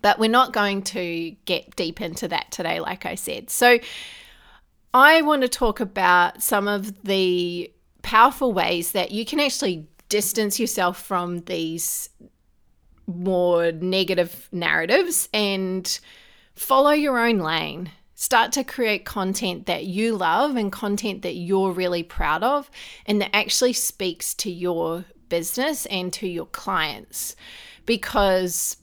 But 0.00 0.20
we're 0.20 0.30
not 0.30 0.52
going 0.52 0.82
to 0.82 1.32
get 1.46 1.74
deep 1.74 2.00
into 2.00 2.28
that 2.28 2.52
today 2.52 2.80
like 2.80 3.06
I 3.06 3.16
said. 3.16 3.50
So 3.50 3.78
I 4.94 5.22
want 5.22 5.42
to 5.42 5.48
talk 5.48 5.80
about 5.80 6.42
some 6.42 6.68
of 6.68 7.02
the 7.02 7.72
powerful 8.02 8.52
ways 8.52 8.92
that 8.92 9.10
you 9.10 9.24
can 9.24 9.40
actually 9.40 9.86
distance 10.08 10.58
yourself 10.58 11.02
from 11.02 11.40
these 11.40 12.08
more 13.06 13.72
negative 13.72 14.48
narratives 14.52 15.28
and 15.32 15.98
follow 16.54 16.90
your 16.90 17.18
own 17.18 17.38
lane. 17.38 17.90
Start 18.20 18.50
to 18.50 18.64
create 18.64 19.04
content 19.04 19.66
that 19.66 19.84
you 19.84 20.16
love 20.16 20.56
and 20.56 20.72
content 20.72 21.22
that 21.22 21.36
you're 21.36 21.70
really 21.70 22.02
proud 22.02 22.42
of 22.42 22.68
and 23.06 23.20
that 23.20 23.30
actually 23.32 23.72
speaks 23.72 24.34
to 24.34 24.50
your 24.50 25.04
business 25.28 25.86
and 25.86 26.12
to 26.14 26.26
your 26.26 26.46
clients 26.46 27.36
because 27.86 28.76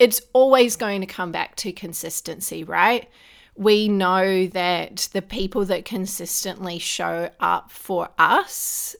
it's 0.00 0.20
always 0.32 0.74
going 0.74 1.02
to 1.02 1.06
come 1.06 1.30
back 1.30 1.54
to 1.54 1.70
consistency, 1.70 2.64
right? 2.64 3.08
We 3.54 3.86
know 3.86 4.48
that 4.48 5.08
the 5.12 5.22
people 5.22 5.64
that 5.66 5.84
consistently 5.84 6.80
show 6.80 7.30
up 7.38 7.70
for 7.70 8.08
us 8.18 8.96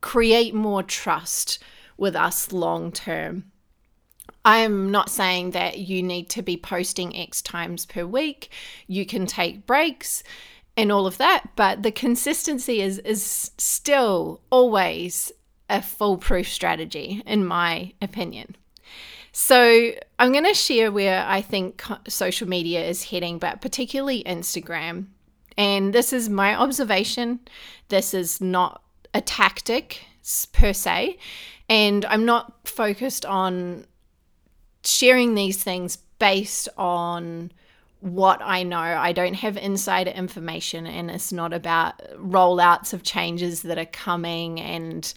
create 0.00 0.54
more 0.54 0.82
trust 0.82 1.58
with 1.98 2.16
us 2.16 2.52
long 2.52 2.90
term. 2.90 3.49
I'm 4.44 4.90
not 4.90 5.10
saying 5.10 5.50
that 5.50 5.78
you 5.78 6.02
need 6.02 6.30
to 6.30 6.42
be 6.42 6.56
posting 6.56 7.16
X 7.16 7.42
times 7.42 7.86
per 7.86 8.06
week. 8.06 8.50
You 8.86 9.04
can 9.04 9.26
take 9.26 9.66
breaks 9.66 10.22
and 10.76 10.90
all 10.90 11.06
of 11.06 11.18
that, 11.18 11.50
but 11.56 11.82
the 11.82 11.92
consistency 11.92 12.80
is 12.80 12.98
is 13.00 13.50
still 13.58 14.40
always 14.50 15.32
a 15.68 15.82
foolproof 15.82 16.48
strategy 16.48 17.22
in 17.26 17.44
my 17.44 17.92
opinion. 18.00 18.56
So, 19.32 19.92
I'm 20.18 20.32
going 20.32 20.44
to 20.44 20.54
share 20.54 20.90
where 20.90 21.24
I 21.24 21.40
think 21.40 21.84
social 22.08 22.48
media 22.48 22.84
is 22.84 23.04
heading, 23.04 23.38
but 23.38 23.60
particularly 23.60 24.24
Instagram. 24.24 25.06
And 25.56 25.92
this 25.92 26.12
is 26.12 26.28
my 26.28 26.56
observation. 26.56 27.38
This 27.90 28.12
is 28.12 28.40
not 28.40 28.82
a 29.14 29.20
tactic 29.20 30.04
per 30.52 30.72
se. 30.72 31.18
And 31.68 32.04
I'm 32.06 32.24
not 32.24 32.66
focused 32.66 33.24
on 33.24 33.86
sharing 34.84 35.34
these 35.34 35.62
things 35.62 35.96
based 36.18 36.68
on 36.76 37.50
what 38.00 38.40
I 38.42 38.62
know. 38.62 38.78
I 38.78 39.12
don't 39.12 39.34
have 39.34 39.56
insider 39.56 40.10
information, 40.10 40.86
and 40.86 41.10
it's 41.10 41.32
not 41.32 41.52
about 41.52 41.98
rollouts 42.16 42.92
of 42.92 43.02
changes 43.02 43.62
that 43.62 43.78
are 43.78 43.86
coming 43.86 44.60
and 44.60 45.12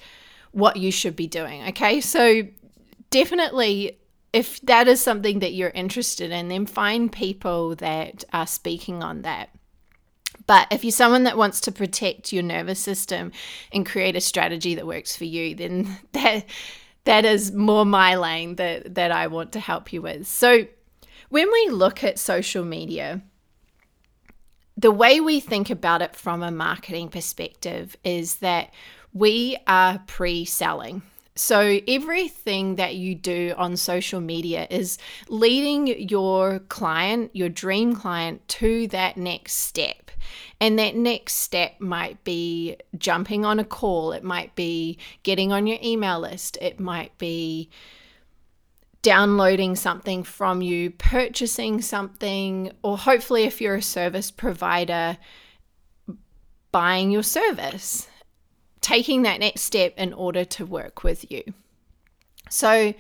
what 0.51 0.77
you 0.77 0.91
should 0.91 1.15
be 1.15 1.27
doing. 1.27 1.63
Okay, 1.70 2.01
so 2.01 2.43
definitely. 3.10 4.00
If 4.34 4.60
that 4.62 4.88
is 4.88 5.00
something 5.00 5.39
that 5.39 5.53
you're 5.53 5.70
interested 5.70 6.32
in, 6.32 6.48
then 6.48 6.65
find 6.65 7.12
people 7.12 7.75
that 7.75 8.24
are 8.34 8.48
speaking 8.48 9.03
on 9.03 9.22
that. 9.22 9.50
But 10.48 10.67
if 10.72 10.84
you're 10.84 10.91
someone 10.91 11.24
that 11.24 11.38
wants 11.38 11.62
to 11.62 11.72
protect 11.72 12.34
your 12.34 12.41
nervous 12.43 12.79
system 12.79 13.32
and 13.72 13.86
create 13.86 14.15
a 14.15 14.22
strategy 14.22 14.75
that 14.75 14.88
works 14.88 15.15
for 15.15 15.25
you, 15.25 15.55
then 15.55 15.98
that 16.13 16.46
that 17.05 17.25
is 17.25 17.51
more 17.51 17.86
my 17.86 18.15
lane 18.15 18.55
that 18.55 18.95
that 18.95 19.12
I 19.12 19.27
want 19.27 19.51
to 19.53 19.60
help 19.60 19.91
you 19.91 20.01
with. 20.01 20.27
So 20.27 20.67
when 21.29 21.51
we 21.51 21.69
look 21.69 22.03
at 22.03 22.19
social 22.19 22.63
media, 22.63 23.22
the 24.77 24.91
way 24.91 25.19
we 25.19 25.39
think 25.39 25.69
about 25.69 26.01
it 26.01 26.15
from 26.15 26.43
a 26.43 26.51
marketing 26.51 27.10
perspective 27.10 27.95
is 28.03 28.38
that 28.38 28.72
we 29.13 29.57
are 29.67 30.01
pre-selling. 30.07 31.03
So, 31.36 31.79
everything 31.88 32.75
that 32.75 32.95
you 32.95 33.15
do 33.15 33.55
on 33.57 33.75
social 33.75 34.22
media 34.22 34.67
is 34.69 35.00
leading 35.29 35.88
your 35.88 36.60
client, 36.60 37.31
your 37.33 37.50
dream 37.50 37.95
client, 37.95 38.48
to 38.50 38.88
that 38.89 39.17
next 39.17 39.53
step. 39.53 40.02
And 40.59 40.77
that 40.79 40.95
next 40.95 41.33
step 41.33 41.79
might 41.79 42.23
be 42.23 42.77
jumping 42.97 43.45
on 43.45 43.59
a 43.59 43.65
call, 43.65 44.11
it 44.11 44.23
might 44.23 44.55
be 44.55 44.97
getting 45.23 45.51
on 45.51 45.67
your 45.67 45.79
email 45.83 46.19
list, 46.19 46.57
it 46.61 46.79
might 46.79 47.17
be 47.17 47.69
downloading 49.01 49.75
something 49.75 50.23
from 50.23 50.61
you, 50.61 50.89
purchasing 50.89 51.81
something, 51.81 52.71
or 52.81 52.97
hopefully, 52.97 53.43
if 53.43 53.61
you're 53.61 53.75
a 53.75 53.81
service 53.81 54.31
provider, 54.31 55.17
buying 56.71 57.11
your 57.11 57.23
service, 57.23 58.07
taking 58.81 59.21
that 59.23 59.39
next 59.39 59.61
step 59.61 59.93
in 59.97 60.13
order 60.13 60.45
to 60.45 60.65
work 60.65 61.03
with 61.03 61.29
you. 61.29 61.43
So, 62.49 62.93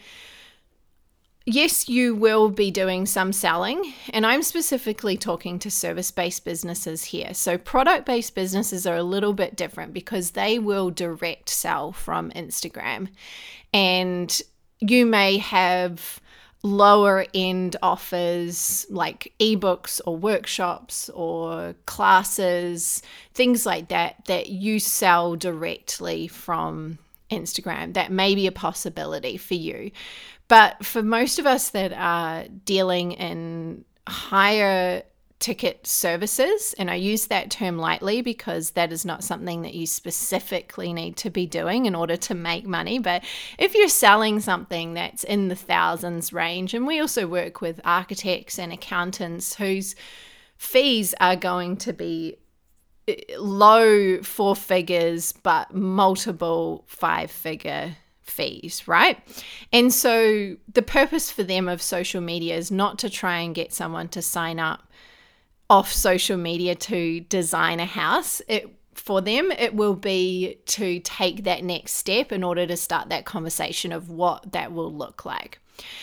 yes, 1.45 1.89
you 1.89 2.15
will 2.15 2.49
be 2.49 2.71
doing 2.71 3.05
some 3.05 3.33
selling, 3.33 3.93
and 4.11 4.25
I'm 4.25 4.43
specifically 4.43 5.17
talking 5.17 5.59
to 5.59 5.71
service 5.71 6.11
based 6.11 6.45
businesses 6.45 7.05
here. 7.05 7.33
So, 7.33 7.57
product 7.57 8.05
based 8.05 8.35
businesses 8.35 8.85
are 8.85 8.97
a 8.97 9.03
little 9.03 9.33
bit 9.33 9.55
different 9.55 9.93
because 9.93 10.31
they 10.31 10.59
will 10.59 10.89
direct 10.89 11.49
sell 11.49 11.91
from 11.91 12.31
Instagram, 12.31 13.09
and 13.73 14.41
you 14.79 15.05
may 15.05 15.37
have 15.37 16.19
lower 16.63 17.25
end 17.33 17.75
offers 17.83 18.85
like 18.89 19.33
ebooks 19.39 19.99
or 20.05 20.15
workshops 20.15 21.09
or 21.09 21.75
classes, 21.85 23.01
things 23.33 23.65
like 23.65 23.89
that, 23.89 24.23
that 24.25 24.47
you 24.47 24.79
sell 24.79 25.35
directly 25.35 26.27
from 26.27 26.97
Instagram. 27.29 27.93
That 27.93 28.11
may 28.11 28.33
be 28.33 28.47
a 28.47 28.51
possibility 28.51 29.37
for 29.37 29.55
you. 29.55 29.91
But 30.47 30.85
for 30.85 31.01
most 31.01 31.39
of 31.39 31.45
us 31.45 31.69
that 31.69 31.93
are 31.93 32.45
dealing 32.65 33.13
in 33.13 33.85
higher 34.07 35.03
ticket 35.39 35.85
services, 35.85 36.73
and 36.77 36.89
I 36.89 36.95
use 36.95 37.27
that 37.27 37.51
term 37.51 37.77
lightly 37.77 38.21
because 38.21 38.71
that 38.71 38.93
is 38.93 39.03
not 39.03 39.25
something 39.25 39.63
that 39.63 39.73
you 39.73 39.85
specifically 39.85 40.93
need 40.93 41.17
to 41.17 41.29
be 41.29 41.45
doing 41.45 41.85
in 41.85 41.95
order 41.95 42.15
to 42.15 42.33
make 42.33 42.65
money. 42.65 42.97
But 42.97 43.25
if 43.57 43.75
you're 43.75 43.89
selling 43.89 44.39
something 44.39 44.93
that's 44.93 45.25
in 45.25 45.49
the 45.49 45.55
thousands 45.55 46.31
range, 46.31 46.73
and 46.73 46.87
we 46.87 47.01
also 47.01 47.27
work 47.27 47.59
with 47.59 47.81
architects 47.83 48.57
and 48.57 48.71
accountants 48.71 49.55
whose 49.55 49.95
fees 50.57 51.13
are 51.19 51.35
going 51.35 51.75
to 51.75 51.91
be 51.91 52.37
eh, 53.09 53.15
low 53.37 54.21
four 54.21 54.55
figures, 54.55 55.33
but 55.33 55.73
multiple 55.73 56.85
five 56.87 57.29
figure 57.29 57.97
fees, 58.23 58.87
right? 58.87 59.19
And 59.71 59.93
so 59.93 60.55
the 60.71 60.81
purpose 60.81 61.29
for 61.29 61.43
them 61.43 61.67
of 61.67 61.81
social 61.81 62.21
media 62.21 62.55
is 62.55 62.71
not 62.71 62.99
to 62.99 63.09
try 63.09 63.39
and 63.39 63.53
get 63.53 63.73
someone 63.73 64.07
to 64.09 64.21
sign 64.21 64.59
up 64.59 64.87
off 65.69 65.91
social 65.91 66.37
media 66.37 66.75
to 66.75 67.21
design 67.21 67.79
a 67.79 67.85
house. 67.85 68.41
It 68.47 68.75
for 68.95 69.21
them 69.21 69.51
it 69.51 69.73
will 69.73 69.95
be 69.95 70.59
to 70.65 70.99
take 70.99 71.43
that 71.43 71.63
next 71.63 71.93
step 71.93 72.31
in 72.31 72.43
order 72.43 72.67
to 72.67 72.77
start 72.77 73.09
that 73.09 73.25
conversation 73.25 73.91
of 73.91 74.09
what 74.09 74.51
that 74.51 74.71
will 74.71 74.93
look 74.93 75.25
like. 75.25 75.59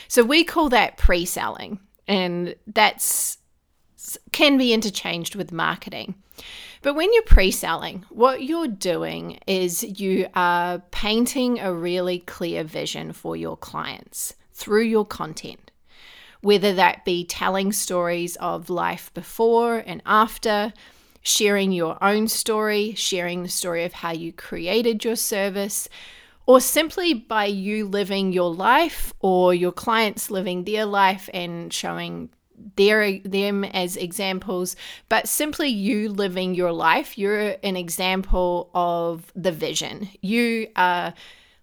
So 0.09 0.23
we 0.23 0.45
call 0.45 0.69
that 0.71 0.97
pre-selling 0.97 1.79
and 2.09 2.57
that's 2.67 3.39
can 4.33 4.59
be 4.59 4.73
interchanged 4.73 5.37
with 5.37 5.53
marketing. 5.53 6.15
But 6.82 6.94
when 6.94 7.12
you're 7.12 7.22
pre 7.25 7.50
selling, 7.50 8.06
what 8.08 8.42
you're 8.42 8.66
doing 8.66 9.38
is 9.46 9.82
you 9.82 10.28
are 10.34 10.78
painting 10.90 11.58
a 11.58 11.75
really 11.75 12.20
clear 12.20 12.64
vision 12.64 13.12
for 13.12 13.37
your 13.37 13.56
clients 13.56 14.34
through 14.54 14.84
your 14.84 15.04
content, 15.04 15.70
whether 16.40 16.72
that 16.75 17.04
be 17.04 17.25
telling 17.25 17.72
stories 17.72 18.37
of 18.37 18.70
life 18.70 19.12
before 19.12 19.82
and 19.87 20.00
after, 20.06 20.72
sharing 21.20 21.70
your 21.70 22.02
own 22.02 22.28
story, 22.28 22.94
sharing 22.94 23.42
the 23.42 23.49
story 23.50 23.84
of 23.84 23.92
how 23.92 24.12
you 24.12 24.32
created 24.32 25.04
your 25.04 25.16
service, 25.16 25.87
or 26.46 26.60
simply 26.60 27.12
by 27.12 27.44
you 27.44 27.87
living 27.87 28.32
your 28.32 28.54
life 28.54 29.12
or 29.20 29.52
your 29.52 29.72
clients 29.72 30.30
living 30.30 30.64
their 30.64 30.87
life 30.87 31.28
and 31.34 31.72
showing 31.75 32.30
their 32.76 33.19
them 33.21 33.64
as 33.64 33.97
examples, 33.97 34.76
but 35.09 35.29
simply 35.29 35.69
you 35.69 36.09
living 36.09 36.55
your 36.55 36.73
life. 36.73 37.17
You're 37.19 37.57
an 37.62 37.76
example 37.76 38.71
of 38.75 39.33
the 39.35 39.52
vision. 39.52 40.09
You 40.21 40.69
are 40.76 41.14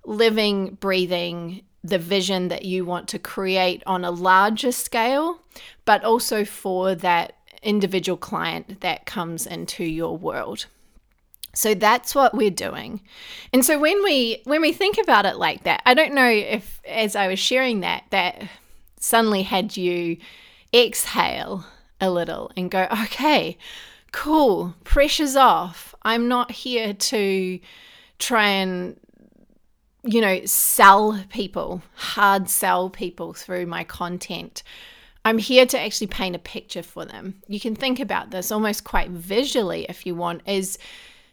living, 0.05 0.77
breathing 0.79 1.63
the 1.83 1.99
vision 1.99 2.49
that 2.49 2.65
you 2.65 2.83
want 2.85 3.07
to 3.09 3.19
create 3.19 3.81
on 3.85 4.03
a 4.03 4.11
larger 4.11 4.71
scale, 4.71 5.39
but 5.85 6.03
also 6.03 6.43
for 6.43 6.95
that 6.95 7.33
individual 7.63 8.17
client 8.17 8.81
that 8.81 9.05
comes 9.05 9.47
into 9.47 9.83
your 9.83 10.17
world. 10.17 10.65
So 11.53 11.73
that's 11.73 12.13
what 12.13 12.35
we're 12.35 12.51
doing. 12.51 13.01
And 13.51 13.65
so 13.65 13.79
when 13.79 14.03
we 14.03 14.41
when 14.43 14.61
we 14.61 14.73
think 14.73 14.97
about 14.99 15.25
it 15.25 15.37
like 15.37 15.63
that, 15.63 15.81
I 15.85 15.95
don't 15.95 16.13
know 16.13 16.29
if 16.29 16.79
as 16.85 17.15
I 17.15 17.27
was 17.27 17.39
sharing 17.39 17.79
that 17.79 18.03
that 18.11 18.43
suddenly 18.99 19.43
had 19.43 19.75
you 19.75 20.17
exhale 20.77 21.65
a 21.99 22.11
little 22.11 22.51
and 22.55 22.69
go, 22.69 22.87
okay, 23.03 23.57
cool, 24.11 24.75
pressure's 24.83 25.35
off. 25.35 25.95
I'm 26.03 26.27
not 26.27 26.51
here 26.51 26.93
to 26.93 27.59
try 28.19 28.47
and, 28.47 28.99
you 30.03 30.21
know, 30.21 30.45
sell 30.45 31.23
people, 31.29 31.81
hard 31.95 32.49
sell 32.49 32.89
people 32.89 33.33
through 33.33 33.65
my 33.65 33.83
content. 33.83 34.63
I'm 35.25 35.39
here 35.39 35.65
to 35.65 35.79
actually 35.79 36.07
paint 36.07 36.35
a 36.35 36.39
picture 36.39 36.83
for 36.83 37.03
them. 37.03 37.41
You 37.47 37.59
can 37.59 37.75
think 37.75 37.99
about 37.99 38.31
this 38.31 38.51
almost 38.51 38.85
quite 38.85 39.09
visually 39.09 39.85
if 39.89 40.05
you 40.05 40.15
want, 40.15 40.41
is 40.47 40.77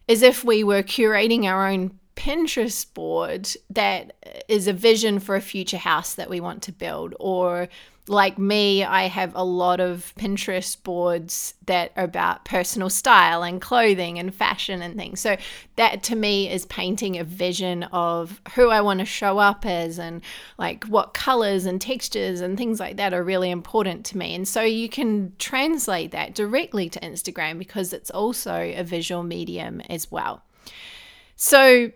as 0.09 0.23
if 0.23 0.45
we 0.45 0.65
were 0.65 0.83
curating 0.83 1.45
our 1.45 1.69
own 1.69 1.99
Pinterest 2.17 2.93
board 2.95 3.49
that 3.71 4.15
is 4.49 4.67
a 4.67 4.73
vision 4.73 5.19
for 5.21 5.37
a 5.37 5.41
future 5.41 5.79
house 5.79 6.15
that 6.15 6.31
we 6.31 6.41
want 6.41 6.63
to 6.63 6.73
build. 6.73 7.15
Or, 7.21 7.69
like 8.07 8.39
me, 8.39 8.85
I 8.85 9.05
have 9.05 9.35
a 9.35 9.45
lot 9.45 9.81
of 9.81 10.13
Pinterest 10.19 10.83
boards 10.83 11.55
that 11.67 11.91
are 11.97 12.05
about 12.05 12.45
personal 12.45 12.91
style 12.91 13.43
and 13.43 13.63
clothing 13.63 14.19
and 14.19 14.35
fashion 14.35 14.83
and 14.83 14.95
things. 14.95 15.21
So, 15.21 15.37
that 15.77 16.03
to 16.05 16.17
me 16.17 16.51
is 16.51 16.67
painting 16.67 17.19
a 17.19 17.25
vision 17.25 17.85
of 17.85 18.43
who 18.55 18.69
I 18.69 18.83
want 18.83 19.01
to 19.01 19.07
show 19.07 19.39
up 19.39 19.65
as 19.65 19.99
and 19.99 20.21
like 20.59 20.85
what 20.85 21.15
colors 21.15 21.65
and 21.65 21.81
textures 21.81 22.43
and 22.43 22.59
things 22.59 22.79
like 22.79 22.97
that 22.97 23.15
are 23.15 23.25
really 23.25 23.51
important 23.51 24.05
to 24.07 24.19
me. 24.19 24.35
And 24.35 24.47
so, 24.47 24.61
you 24.61 24.91
can 24.91 25.33
translate 25.39 26.11
that 26.11 26.35
directly 26.35 26.91
to 26.91 27.01
Instagram 27.01 27.59
because 27.59 27.95
it's 27.95 28.11
also 28.11 28.55
a 28.55 28.83
visual 28.83 29.23
medium 29.23 29.81
as 29.89 30.11
well. 30.11 30.43
So, 31.37 31.91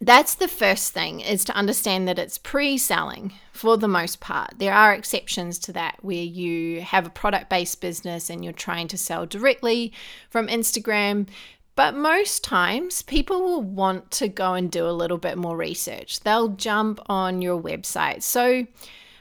that's 0.00 0.36
the 0.36 0.48
first 0.48 0.92
thing 0.92 1.20
is 1.20 1.44
to 1.44 1.56
understand 1.56 2.06
that 2.06 2.18
it's 2.18 2.38
pre-selling 2.38 3.32
for 3.52 3.76
the 3.76 3.88
most 3.88 4.20
part. 4.20 4.54
There 4.58 4.72
are 4.72 4.94
exceptions 4.94 5.58
to 5.60 5.72
that 5.72 5.96
where 6.02 6.16
you 6.16 6.82
have 6.82 7.06
a 7.06 7.10
product-based 7.10 7.80
business 7.80 8.30
and 8.30 8.44
you're 8.44 8.52
trying 8.52 8.86
to 8.88 8.98
sell 8.98 9.26
directly 9.26 9.92
from 10.30 10.46
instagram. 10.46 11.28
But 11.74 11.96
most 11.96 12.44
times 12.44 13.02
people 13.02 13.42
will 13.42 13.62
want 13.62 14.10
to 14.12 14.28
go 14.28 14.54
and 14.54 14.70
do 14.70 14.86
a 14.86 14.90
little 14.90 15.18
bit 15.18 15.36
more 15.36 15.56
research. 15.56 16.20
They'll 16.20 16.48
jump 16.48 17.00
on 17.06 17.42
your 17.42 17.60
website. 17.60 18.22
So 18.22 18.66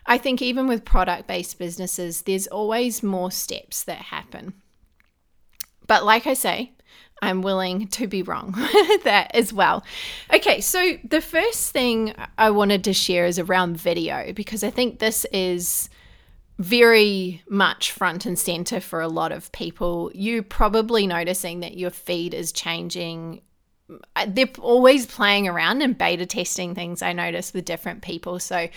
i 0.10 0.18
think 0.18 0.42
even 0.42 0.68
with 0.68 0.86
product-based 0.86 1.60
businesses 1.60 2.22
there's 2.22 2.48
always 2.48 3.02
more 3.02 3.32
steps 3.32 3.84
that 3.84 3.98
happen. 3.98 4.54
But 5.88 6.06
like 6.06 6.28
i 6.28 6.36
say 6.36 6.74
I'm 7.22 7.42
willing 7.42 7.88
to 7.90 8.08
be 8.08 8.22
wrong 8.22 8.52
that 9.04 9.32
as 9.34 9.52
well. 9.52 9.84
Okay, 10.34 10.62
so 10.62 10.98
the 11.04 11.22
first 11.22 11.72
thing 11.72 12.14
I 12.38 12.52
wanted 12.52 12.84
to 12.86 12.94
share 12.94 13.26
is 13.26 13.40
around 13.40 13.78
video 13.78 14.34
because 14.34 14.64
I 14.64 14.70
think 14.70 15.00
this 15.00 15.26
is 15.32 15.90
very 16.60 17.44
much 17.50 17.92
front 17.92 18.26
and 18.26 18.38
center 18.38 18.80
for 18.80 19.02
a 19.02 19.08
lot 19.08 19.32
of 19.32 19.52
people. 19.52 20.12
You 20.14 20.42
probably 20.42 21.06
noticing 21.06 21.60
that 21.62 21.78
your 21.78 21.92
feed 21.92 22.34
is 22.34 22.52
changing. 22.52 23.42
Uh, 24.16 24.26
they're 24.28 24.50
always 24.60 25.06
playing 25.06 25.48
around 25.48 25.82
and 25.82 25.98
beta 25.98 26.26
testing 26.26 26.76
things 26.76 27.02
I 27.02 27.14
notice 27.14 27.54
with 27.54 27.66
different 27.66 28.02
people. 28.02 28.40
So 28.40 28.70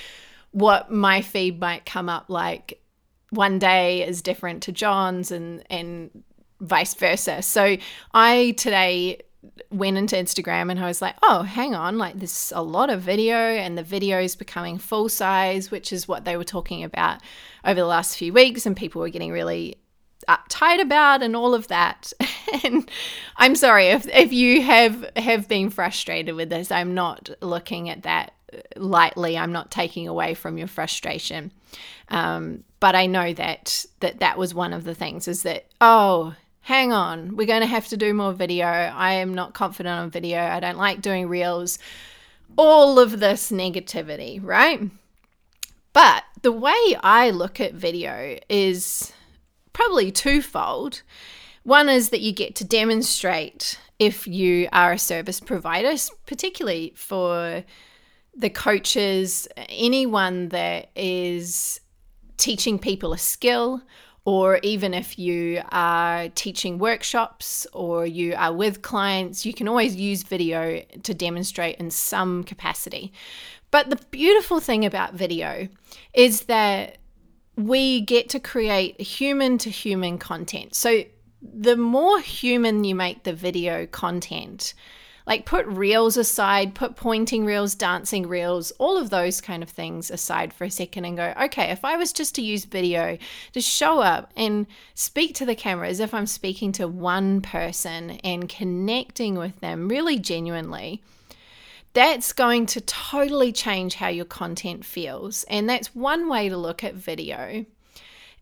what 0.53 0.91
my 0.91 1.23
feed 1.23 1.61
might 1.61 1.87
come 1.87 2.09
up 2.09 2.27
like 2.29 2.81
one 3.31 3.59
day 3.59 4.07
is 4.07 4.23
different 4.23 4.65
to 4.65 4.73
John's 4.73 5.31
and 5.31 5.65
and 5.71 6.25
vice 6.61 6.95
versa. 6.95 7.43
So 7.43 7.77
I 8.15 8.55
today 8.57 9.23
went 9.71 9.97
into 9.97 10.17
Instagram 10.17 10.71
and 10.71 10.79
I 10.79 10.87
was 10.87 11.01
like, 11.01 11.17
oh, 11.23 11.43
hang 11.43 11.75
on, 11.75 11.99
like 11.99 12.19
there's 12.19 12.53
a 12.55 12.63
lot 12.63 12.91
of 12.91 13.01
video 13.01 13.37
and 13.37 13.77
the 13.77 13.83
video 13.83 14.21
is 14.21 14.37
becoming 14.37 14.79
full 14.79 15.09
size, 15.09 15.71
which 15.71 15.93
is 15.93 16.07
what 16.07 16.25
they 16.25 16.37
were 16.37 16.45
talking 16.45 16.85
about 16.85 17.21
over 17.65 17.81
the 17.81 17.87
last 17.87 18.17
few 18.17 18.33
weeks, 18.33 18.67
and 18.67 18.77
people 18.77 19.01
were 19.01 19.09
getting 19.09 19.33
really 19.33 19.77
uptight 20.29 20.81
about 20.81 21.23
and 21.23 21.35
all 21.35 21.55
of 21.55 21.69
that. 21.69 22.13
and 22.65 22.91
I'm 23.37 23.55
sorry 23.55 23.89
if 23.89 24.07
if 24.09 24.33
you 24.33 24.63
have 24.63 25.11
have 25.17 25.49
been 25.49 25.71
frustrated 25.71 26.35
with 26.35 26.51
this. 26.51 26.71
I'm 26.71 26.95
not 26.95 27.31
looking 27.41 27.89
at 27.89 28.03
that 28.03 28.33
lightly. 28.77 29.39
I'm 29.39 29.53
not 29.53 29.71
taking 29.71 30.09
away 30.09 30.35
from 30.35 30.59
your 30.59 30.69
frustration. 30.69 31.53
Um, 32.09 32.65
but 32.81 32.95
I 32.95 33.07
know 33.07 33.33
that 33.35 33.85
that 34.01 34.21
that 34.21 34.39
was 34.39 34.55
one 34.55 34.73
of 34.73 34.85
the 34.85 34.95
things 34.95 35.29
is 35.29 35.43
that 35.45 35.67
oh 35.81 36.35
hang 36.61 36.93
on, 36.93 37.37
we're 37.37 37.47
going 37.47 37.61
to 37.61 37.67
have 37.67 37.89
to 37.89 37.97
do 37.97 38.15
more 38.15 38.33
video. 38.33 38.67
I 38.67 39.15
am 39.15 39.35
not 39.35 39.55
confident 39.55 39.99
on 39.99 40.11
video. 40.11 40.41
I 40.41 40.61
don't 40.61 40.79
like 40.79 41.01
doing 41.01 41.29
reels. 41.29 41.79
All 42.57 42.99
of 42.99 43.21
this 43.21 43.51
negativity, 43.51 44.41
right? 44.43 44.91
But 45.93 46.25
the 46.43 46.53
way 46.53 46.97
I 47.03 47.31
look 47.31 47.61
at 47.61 47.75
video 47.75 48.39
is 48.49 49.13
probably 49.73 50.13
twofold. 50.13 51.03
One 51.63 51.89
is 51.89 52.11
that 52.11 52.21
you 52.21 52.33
get 52.33 52.55
to 52.57 52.65
demonstrate 52.65 53.79
if 53.99 54.27
you 54.27 54.69
are 54.73 54.93
a 54.93 54.99
service 54.99 55.41
provider, 55.41 55.95
particularly 56.27 56.93
for 56.97 57.65
the 58.35 58.51
coaches, 58.51 59.47
anyone 59.57 60.49
that 60.49 60.91
is 60.97 61.81
teaching 62.37 62.79
people 62.79 63.13
a 63.13 63.19
skill 63.19 63.83
or 64.25 64.59
even 64.63 64.93
if 64.93 65.19
you 65.19 65.63
are 65.73 66.29
teaching 66.31 66.79
workshops 66.79 67.67
or 67.73 68.07
you 68.07 68.35
are 68.37 68.53
with 68.53 68.83
clients, 68.83 69.47
you 69.47 69.55
can 69.55 69.67
always 69.67 69.97
use 69.97 70.23
video 70.23 70.83
to 71.03 71.15
demonstrate 71.15 71.77
in 71.77 71.91
some 71.91 72.45
capacity. 72.45 73.13
But 73.71 73.89
the 73.89 73.99
beautiful 74.11 74.61
thing 74.61 74.85
about 74.85 75.15
video 75.15 75.69
is 76.13 76.43
that 76.43 76.99
we 77.57 78.01
get 78.03 78.29
to 78.31 78.41
create 78.41 79.01
human 79.01 79.59
to 79.59 79.71
human 79.71 80.19
content. 80.19 80.75
So 80.75 81.05
the 81.43 81.77
more 81.77 82.21
human 82.21 82.85
you 82.85 82.95
make 82.95 83.25
the 83.25 83.33
video 83.33 83.87
content, 83.87 84.75
like 85.27 85.47
put 85.47 85.67
reels 85.67 86.17
aside, 86.17 86.75
put 86.75 86.97
pointing 86.97 87.45
reels, 87.45 87.75
dancing 87.75 88.27
reels, 88.27 88.71
all 88.79 88.97
of 88.97 89.11
those 89.11 89.41
kind 89.41 89.63
of 89.63 89.69
things 89.69 90.11
aside 90.11 90.53
for 90.53 90.65
a 90.65 90.71
second 90.71 91.05
and 91.05 91.17
go, 91.17 91.35
okay, 91.43 91.71
if 91.71 91.85
I 91.85 91.97
was 91.97 92.13
just 92.13 92.35
to 92.37 92.43
use 92.43 92.65
video 92.65 93.19
to 93.53 93.61
show 93.61 94.01
up 94.01 94.33
and 94.37 94.67
speak 94.95 95.35
to 95.37 95.47
the 95.47 95.55
camera 95.55 95.89
as 95.89 96.01
if 96.01 96.15
I'm 96.15 96.27
speaking 96.27 96.73
to 96.73 96.89
one 96.89 97.41
person 97.41 98.13
and 98.25 98.49
connecting 98.49 99.37
with 99.37 99.61
them 99.61 99.89
really 99.89 100.19
genuinely, 100.19 101.03
that's 101.93 102.33
going 102.33 102.67
to 102.67 102.81
totally 102.81 103.53
change 103.53 103.95
how 103.95 104.09
your 104.09 104.25
content 104.25 104.85
feels. 104.85 105.45
And 105.45 105.69
that's 105.69 105.95
one 105.95 106.29
way 106.29 106.49
to 106.49 106.57
look 106.57 106.85
at 106.85 106.95
video. 106.95 107.67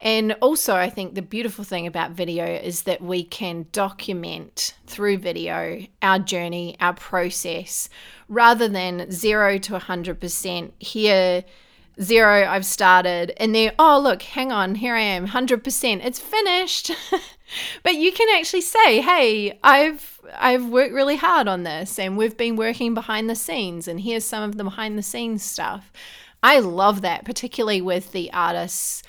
And 0.01 0.37
also, 0.41 0.75
I 0.75 0.91
think 0.91 1.15
the 1.15 1.23
beautiful 1.23 1.65
thing 1.65 1.87
about 1.87 2.13
video 2.13 2.45
is 2.45 2.83
that 2.83 3.01
we 3.01 3.25
can 3.25 3.67
document 3.73 4.75
through 4.87 5.19
video 5.19 5.87
our 6.03 6.21
journey, 6.21 6.77
our 6.81 6.95
process, 6.95 7.89
rather 8.29 8.69
than 8.69 9.11
zero 9.11 9.59
to 9.59 9.73
100% 9.73 10.73
here. 10.79 11.45
Zero, 12.01 12.47
I've 12.49 12.65
started, 12.65 13.33
and 13.39 13.53
then, 13.53 13.73
oh, 13.77 13.99
look, 13.99 14.23
hang 14.23 14.53
on, 14.53 14.77
here 14.77 14.95
I 14.95 15.01
am, 15.01 15.27
100%, 15.27 16.05
it's 16.05 16.21
finished. 16.21 16.93
but 17.83 17.97
you 17.97 18.13
can 18.13 18.29
actually 18.39 18.61
say, 18.61 19.01
hey, 19.01 19.59
I've 19.65 20.21
I've 20.39 20.67
worked 20.67 20.93
really 20.93 21.17
hard 21.17 21.49
on 21.49 21.63
this 21.65 21.99
and 21.99 22.17
we've 22.17 22.37
been 22.37 22.55
working 22.55 22.95
behind 22.95 23.29
the 23.29 23.35
scenes 23.35 23.89
and 23.89 24.01
here's 24.01 24.25
some 24.25 24.43
of 24.43 24.57
the 24.57 24.65
behind 24.65 24.97
the 24.97 25.03
scenes 25.03 25.43
stuff. 25.43 25.91
I 26.43 26.61
love 26.61 27.01
that, 27.01 27.25
particularly 27.25 27.81
with 27.81 28.13
the 28.13 28.33
artists 28.33 29.03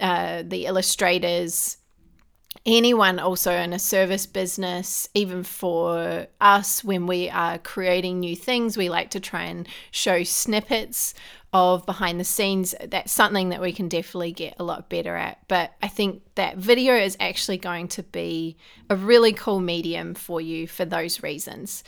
uh, 0.00 0.42
the 0.46 0.66
illustrators, 0.66 1.78
anyone 2.66 3.18
also 3.18 3.52
in 3.52 3.72
a 3.72 3.78
service 3.78 4.26
business, 4.26 5.08
even 5.14 5.42
for 5.42 6.26
us 6.40 6.82
when 6.82 7.06
we 7.06 7.28
are 7.28 7.58
creating 7.58 8.20
new 8.20 8.36
things, 8.36 8.76
we 8.76 8.88
like 8.88 9.10
to 9.10 9.20
try 9.20 9.44
and 9.44 9.68
show 9.90 10.22
snippets 10.22 11.14
of 11.52 11.86
behind 11.86 12.18
the 12.18 12.24
scenes. 12.24 12.74
That's 12.84 13.12
something 13.12 13.50
that 13.50 13.60
we 13.60 13.72
can 13.72 13.88
definitely 13.88 14.32
get 14.32 14.56
a 14.58 14.64
lot 14.64 14.88
better 14.88 15.14
at. 15.14 15.38
But 15.46 15.72
I 15.82 15.88
think 15.88 16.22
that 16.34 16.56
video 16.56 16.96
is 16.96 17.16
actually 17.20 17.58
going 17.58 17.88
to 17.88 18.02
be 18.02 18.56
a 18.90 18.96
really 18.96 19.32
cool 19.32 19.60
medium 19.60 20.14
for 20.14 20.40
you 20.40 20.66
for 20.66 20.84
those 20.84 21.22
reasons. 21.22 21.84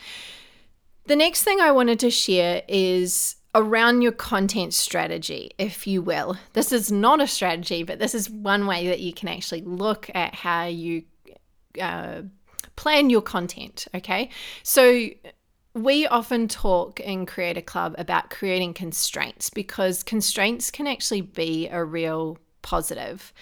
The 1.06 1.16
next 1.16 1.42
thing 1.44 1.60
I 1.60 1.72
wanted 1.72 2.00
to 2.00 2.10
share 2.10 2.62
is 2.68 3.35
around 3.56 4.02
your 4.02 4.12
content 4.12 4.74
strategy, 4.74 5.50
if 5.58 5.86
you 5.86 6.02
will. 6.02 6.36
This 6.52 6.72
is 6.72 6.92
not 6.92 7.22
a 7.22 7.26
strategy, 7.26 7.82
but 7.82 7.98
this 7.98 8.14
is 8.14 8.28
one 8.28 8.66
way 8.66 8.86
that 8.88 9.00
you 9.00 9.14
can 9.14 9.28
actually 9.28 9.62
look 9.62 10.10
at 10.14 10.34
how 10.34 10.66
you 10.66 11.04
uh, 11.80 12.22
plan 12.76 13.08
your 13.08 13.22
content. 13.22 13.88
Okay. 13.94 14.28
So, 14.62 15.08
we 15.72 16.06
often 16.06 16.48
talk 16.48 17.00
in 17.00 17.26
Creator 17.26 17.60
Club 17.60 17.94
about 17.98 18.30
creating 18.30 18.72
constraints 18.72 19.50
because 19.50 20.02
constraints 20.02 20.70
can 20.70 20.86
actually 20.86 21.20
be 21.20 21.68
a 21.68 21.84
real 21.84 22.38
positive. 22.62 23.34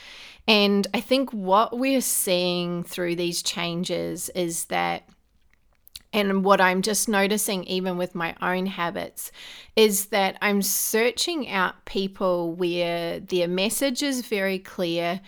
And 0.49 0.87
I 0.93 1.01
think 1.01 1.33
what 1.33 1.79
we're 1.79 2.01
seeing 2.01 2.83
through 2.83 3.17
these 3.17 3.41
changes 3.41 4.31
is 4.31 4.65
that 4.67 5.09
and 6.15 6.45
what 6.45 6.61
I'm 6.61 6.81
just 6.81 7.09
noticing, 7.09 7.65
even 7.65 7.99
with 7.99 8.15
my 8.15 8.37
own 8.41 8.67
habits, 8.67 9.33
is 9.75 10.07
that 10.07 10.39
I'm 10.41 10.63
searching 10.63 11.51
out 11.51 11.85
people 11.87 12.53
where 12.53 13.19
their 13.19 13.49
message 13.49 14.01
is 14.01 14.25
very 14.25 14.61
clear. 14.61 15.21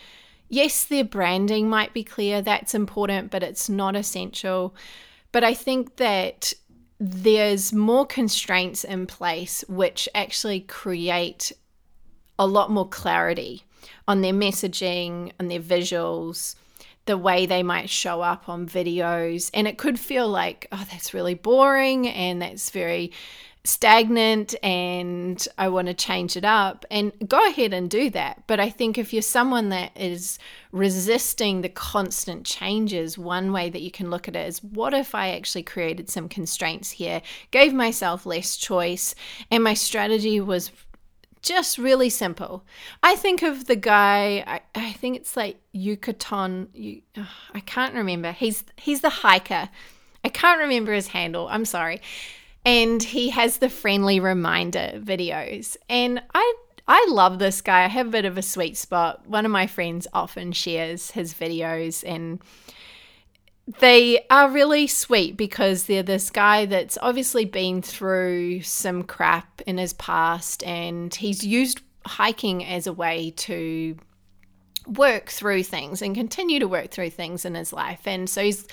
Yes, 0.49 0.85
their 0.85 1.03
branding 1.03 1.68
might 1.68 1.92
be 1.92 2.05
clear, 2.05 2.40
that's 2.40 2.72
important, 2.72 3.33
but 3.33 3.42
it's 3.42 3.68
not 3.68 3.96
essential. 3.96 4.77
But 5.33 5.42
I 5.42 5.55
think 5.55 5.96
that 5.96 6.53
there's 7.01 7.72
more 7.72 8.07
constraints 8.07 8.85
in 8.85 9.07
place 9.09 9.64
which 9.68 10.09
actually 10.14 10.61
create 10.61 11.51
a 12.38 12.46
lot 12.46 12.70
more 12.70 12.88
clarity 12.88 13.64
on 14.07 14.20
their 14.20 14.33
messaging, 14.33 15.33
on 15.40 15.49
their 15.49 15.61
visuals, 15.61 16.55
the 17.07 17.16
way 17.16 17.47
they 17.47 17.62
might 17.62 17.88
show 17.88 18.21
up 18.21 18.49
on 18.49 18.69
videos. 18.69 19.51
And 19.55 19.66
it 19.66 19.79
could 19.79 19.99
feel 19.99 20.29
like, 20.29 20.66
oh, 20.71 20.85
that's 20.90 21.14
really 21.14 21.35
boring 21.35 22.09
and 22.09 22.42
that's 22.42 22.71
very 22.71 23.12
stagnant 23.66 24.55
and 24.62 25.47
I 25.59 25.69
want 25.69 25.88
to 25.88 25.95
change 25.95 26.37
it 26.37 26.45
up. 26.45 26.85
And 26.90 27.12
go 27.27 27.45
ahead 27.47 27.73
and 27.73 27.90
do 27.90 28.11
that. 28.11 28.45
But 28.47 28.61
I 28.61 28.71
think 28.71 28.97
if 28.97 29.12
you're 29.12 29.23
someone 29.23 29.69
that 29.71 29.92
is 29.97 30.38
resisting 30.73 31.62
the 31.62 31.69
constant 31.69 32.45
changes, 32.45 33.19
one 33.19 33.53
way 33.53 33.71
that 33.71 33.83
you 33.83 33.90
can 33.90 34.11
look 34.11 34.29
at 34.29 34.37
it 34.37 34.47
is 34.47 34.62
what 34.62 34.95
if 34.95 35.14
I 35.14 35.31
actually 35.31 35.62
created 35.62 36.11
some 36.11 36.29
constraints 36.29 36.90
here, 36.90 37.23
gave 37.51 37.73
myself 37.73 38.27
less 38.27 38.57
choice, 38.57 39.14
and 39.51 39.64
my 39.64 39.75
strategy 39.75 40.40
was 40.40 40.71
just 41.47 41.79
really 41.79 42.11
simple. 42.11 42.65
I 43.03 43.15
think 43.15 43.43
of 43.43 43.67
the 43.67 43.77
guy. 43.77 44.45
I, 44.47 44.61
I 44.75 44.93
think 44.95 45.17
it's 45.17 45.37
like 45.37 45.59
Yucatan. 45.73 46.69
You, 46.75 47.03
oh, 47.17 47.29
I 47.55 47.61
can't 47.61 47.95
remember. 47.95 48.33
He's 48.33 48.65
he's 48.77 49.01
the 49.01 49.11
hiker. 49.11 49.69
I 50.25 50.29
can't 50.29 50.61
remember 50.61 50.93
his 50.93 51.09
handle. 51.09 51.47
I'm 51.49 51.65
sorry. 51.65 52.01
And 52.65 53.01
he 53.01 53.31
has 53.31 53.59
the 53.59 53.69
friendly 53.69 54.19
reminder 54.19 54.95
videos, 54.97 55.77
and 55.89 56.21
I 56.35 56.55
I 56.89 57.07
love 57.09 57.39
this 57.39 57.61
guy. 57.61 57.85
I 57.85 57.89
have 57.89 58.09
a 58.09 58.11
bit 58.11 58.25
of 58.25 58.37
a 58.37 58.43
sweet 58.43 58.77
spot. 58.77 59.29
One 59.29 59.45
of 59.45 59.53
my 59.53 59.67
friends 59.67 60.09
often 60.13 60.53
shares 60.53 61.13
his 61.13 61.33
videos, 61.33 62.03
and 62.05 62.41
they 63.81 64.24
are 64.31 64.48
really 64.48 64.87
sweet 64.87 65.37
because 65.37 65.85
they're 65.85 66.02
this 66.02 66.31
guy 66.31 66.66
that's 66.66 66.96
obviously 67.02 67.44
been 67.44 67.83
through 67.83 68.62
some 68.62 69.02
crap 69.02 69.61
in 69.66 69.79
his 69.79 69.92
past 69.94 70.62
and 70.62 71.12
he's 71.14 71.44
used 71.44 71.81
hiking 72.07 72.64
as 72.64 72.87
a 72.87 72.92
way 72.92 73.33
to 73.33 73.96
work 74.87 75.31
through 75.31 75.64
things 75.64 76.00
and 76.00 76.14
continue 76.14 76.61
to 76.61 76.68
work 76.68 76.92
through 76.92 77.11
things 77.11 77.44
in 77.44 77.57
his 77.57 77.72
life. 77.72 78.07
And 78.07 78.31
so 78.31 78.42
he's 78.44 78.66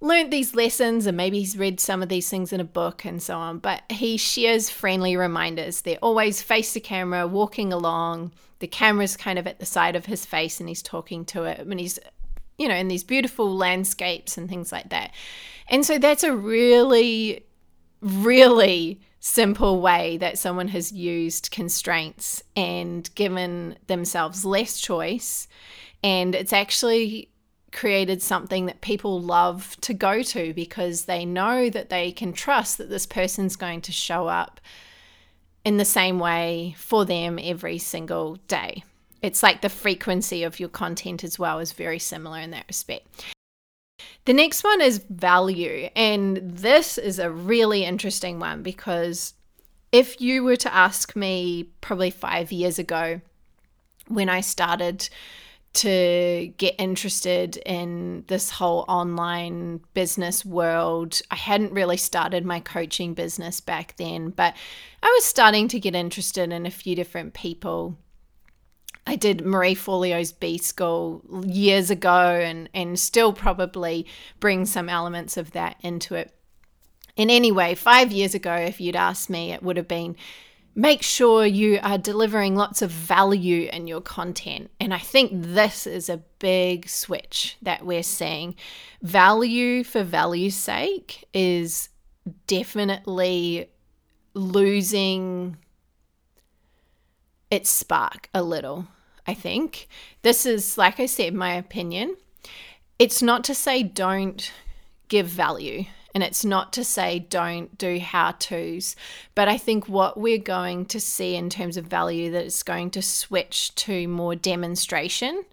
learned 0.00 0.32
these 0.32 0.54
lessons 0.54 1.06
and 1.06 1.16
maybe 1.16 1.38
he's 1.38 1.56
read 1.56 1.78
some 1.78 2.02
of 2.02 2.08
these 2.08 2.28
things 2.28 2.52
in 2.52 2.60
a 2.60 2.64
book 2.64 3.04
and 3.04 3.22
so 3.22 3.36
on, 3.36 3.58
but 3.58 3.82
he 3.88 4.16
shares 4.16 4.68
friendly 4.68 5.16
reminders. 5.16 5.82
They're 5.82 5.98
always 6.02 6.42
face 6.42 6.72
to 6.72 6.80
camera, 6.80 7.26
walking 7.28 7.72
along. 7.72 8.32
The 8.58 8.66
camera's 8.66 9.16
kind 9.16 9.38
of 9.38 9.46
at 9.46 9.60
the 9.60 9.66
side 9.66 9.94
of 9.94 10.06
his 10.06 10.26
face 10.26 10.58
and 10.58 10.68
he's 10.68 10.82
talking 10.82 11.24
to 11.26 11.44
it. 11.44 11.60
And 11.60 11.78
he's 11.78 12.00
you 12.58 12.68
know, 12.68 12.74
in 12.74 12.88
these 12.88 13.04
beautiful 13.04 13.56
landscapes 13.56 14.36
and 14.36 14.48
things 14.48 14.72
like 14.72 14.90
that. 14.90 15.12
And 15.70 15.86
so 15.86 15.98
that's 15.98 16.24
a 16.24 16.34
really, 16.34 17.46
really 18.02 19.00
simple 19.20 19.80
way 19.80 20.16
that 20.18 20.38
someone 20.38 20.68
has 20.68 20.92
used 20.92 21.50
constraints 21.50 22.42
and 22.56 23.12
given 23.14 23.76
themselves 23.86 24.44
less 24.44 24.80
choice. 24.80 25.48
And 26.02 26.34
it's 26.34 26.52
actually 26.52 27.30
created 27.72 28.22
something 28.22 28.66
that 28.66 28.80
people 28.80 29.20
love 29.20 29.76
to 29.82 29.92
go 29.92 30.22
to 30.22 30.54
because 30.54 31.04
they 31.04 31.24
know 31.24 31.68
that 31.70 31.90
they 31.90 32.10
can 32.12 32.32
trust 32.32 32.78
that 32.78 32.90
this 32.90 33.06
person's 33.06 33.56
going 33.56 33.80
to 33.82 33.92
show 33.92 34.26
up 34.26 34.60
in 35.64 35.76
the 35.76 35.84
same 35.84 36.18
way 36.18 36.74
for 36.78 37.04
them 37.04 37.38
every 37.40 37.78
single 37.78 38.36
day 38.48 38.82
it's 39.22 39.42
like 39.42 39.60
the 39.60 39.68
frequency 39.68 40.44
of 40.44 40.60
your 40.60 40.68
content 40.68 41.24
as 41.24 41.38
well 41.38 41.58
is 41.58 41.72
very 41.72 41.98
similar 41.98 42.38
in 42.38 42.50
that 42.52 42.66
respect. 42.68 43.06
The 44.24 44.32
next 44.32 44.62
one 44.62 44.80
is 44.80 44.98
value. 45.10 45.88
And 45.96 46.38
this 46.42 46.98
is 46.98 47.18
a 47.18 47.30
really 47.30 47.84
interesting 47.84 48.38
one 48.38 48.62
because 48.62 49.34
if 49.90 50.20
you 50.20 50.44
were 50.44 50.56
to 50.56 50.74
ask 50.74 51.16
me 51.16 51.70
probably 51.80 52.10
five 52.10 52.52
years 52.52 52.78
ago 52.78 53.20
when 54.06 54.28
I 54.28 54.40
started 54.40 55.08
to 55.74 56.52
get 56.56 56.74
interested 56.78 57.56
in 57.58 58.24
this 58.26 58.50
whole 58.50 58.84
online 58.88 59.80
business 59.94 60.44
world. 60.44 61.20
I 61.30 61.36
hadn't 61.36 61.72
really 61.72 61.96
started 61.96 62.44
my 62.44 62.58
coaching 62.58 63.14
business 63.14 63.60
back 63.60 63.94
then, 63.96 64.30
but 64.30 64.54
I 65.02 65.06
was 65.06 65.24
starting 65.24 65.68
to 65.68 65.78
get 65.78 65.94
interested 65.94 66.52
in 66.52 66.66
a 66.66 66.70
few 66.70 66.96
different 66.96 67.34
people 67.34 67.96
I 69.08 69.16
did 69.16 69.40
Marie 69.40 69.74
Forleo's 69.74 70.32
B 70.32 70.58
School 70.58 71.22
years 71.46 71.90
ago 71.90 72.38
and, 72.42 72.68
and 72.74 73.00
still 73.00 73.32
probably 73.32 74.06
bring 74.38 74.66
some 74.66 74.90
elements 74.90 75.38
of 75.38 75.52
that 75.52 75.76
into 75.80 76.14
it. 76.14 76.30
In 77.16 77.30
any 77.30 77.50
way, 77.50 77.74
five 77.74 78.12
years 78.12 78.34
ago, 78.34 78.54
if 78.54 78.82
you'd 78.82 78.94
asked 78.94 79.30
me, 79.30 79.50
it 79.50 79.62
would 79.62 79.78
have 79.78 79.88
been 79.88 80.14
make 80.74 81.02
sure 81.02 81.46
you 81.46 81.78
are 81.82 81.96
delivering 81.96 82.54
lots 82.54 82.82
of 82.82 82.90
value 82.90 83.70
in 83.72 83.86
your 83.86 84.02
content. 84.02 84.70
And 84.78 84.92
I 84.92 84.98
think 84.98 85.30
this 85.32 85.86
is 85.86 86.10
a 86.10 86.22
big 86.38 86.86
switch 86.86 87.56
that 87.62 87.86
we're 87.86 88.02
seeing. 88.02 88.56
Value 89.00 89.84
for 89.84 90.02
value's 90.02 90.54
sake 90.54 91.24
is 91.32 91.88
definitely 92.46 93.70
losing 94.34 95.56
its 97.50 97.70
spark 97.70 98.28
a 98.34 98.42
little. 98.42 98.86
I 99.28 99.34
think. 99.34 99.88
This 100.22 100.46
is, 100.46 100.78
like 100.78 100.98
I 100.98 101.06
said, 101.06 101.34
my 101.34 101.52
opinion. 101.52 102.16
It's 102.98 103.22
not 103.22 103.44
to 103.44 103.54
say 103.54 103.82
don't 103.82 104.50
give 105.08 105.26
value 105.26 105.84
and 106.14 106.24
it's 106.24 106.44
not 106.44 106.72
to 106.72 106.82
say 106.82 107.18
don't 107.18 107.76
do 107.76 108.00
how 108.00 108.32
to's, 108.32 108.96
but 109.34 109.46
I 109.46 109.58
think 109.58 109.88
what 109.88 110.18
we're 110.18 110.38
going 110.38 110.86
to 110.86 110.98
see 110.98 111.36
in 111.36 111.50
terms 111.50 111.76
of 111.76 111.84
value 111.84 112.30
that 112.30 112.46
it's 112.46 112.62
going 112.62 112.90
to 112.92 113.02
switch 113.02 113.74
to 113.76 114.08
more 114.08 114.34
demonstration. 114.34 115.44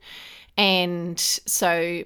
And 0.58 1.20
so, 1.20 2.06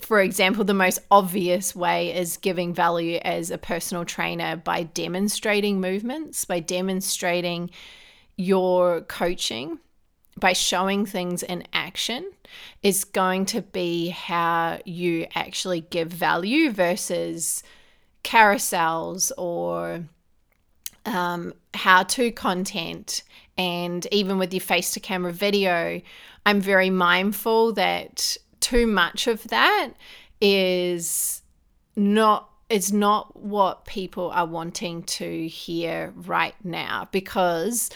for 0.00 0.20
example, 0.20 0.64
the 0.64 0.74
most 0.74 0.98
obvious 1.10 1.76
way 1.76 2.16
is 2.16 2.38
giving 2.38 2.72
value 2.72 3.18
as 3.22 3.50
a 3.50 3.58
personal 3.58 4.06
trainer 4.06 4.56
by 4.56 4.84
demonstrating 4.84 5.80
movements, 5.80 6.46
by 6.46 6.60
demonstrating 6.60 7.70
your 8.36 9.02
coaching 9.02 9.78
by 10.38 10.52
showing 10.52 11.06
things 11.06 11.42
in 11.42 11.64
action 11.72 12.30
is 12.82 13.04
going 13.04 13.46
to 13.46 13.62
be 13.62 14.08
how 14.10 14.78
you 14.84 15.26
actually 15.34 15.80
give 15.80 16.08
value 16.08 16.70
versus 16.70 17.62
carousels 18.22 19.32
or 19.38 20.04
um, 21.06 21.54
how 21.74 22.02
to 22.02 22.30
content. 22.32 23.22
And 23.56 24.06
even 24.12 24.38
with 24.38 24.52
your 24.52 24.60
face 24.60 24.92
to 24.92 25.00
camera 25.00 25.32
video, 25.32 26.02
I'm 26.44 26.60
very 26.60 26.90
mindful 26.90 27.72
that 27.74 28.36
too 28.60 28.86
much 28.86 29.26
of 29.26 29.42
that 29.48 29.92
is 30.40 31.42
not 31.94 32.50
it's 32.68 32.90
not 32.90 33.40
what 33.40 33.84
people 33.84 34.30
are 34.32 34.44
wanting 34.44 35.04
to 35.04 35.46
hear 35.46 36.12
right 36.16 36.56
now 36.64 37.08
because 37.12 37.90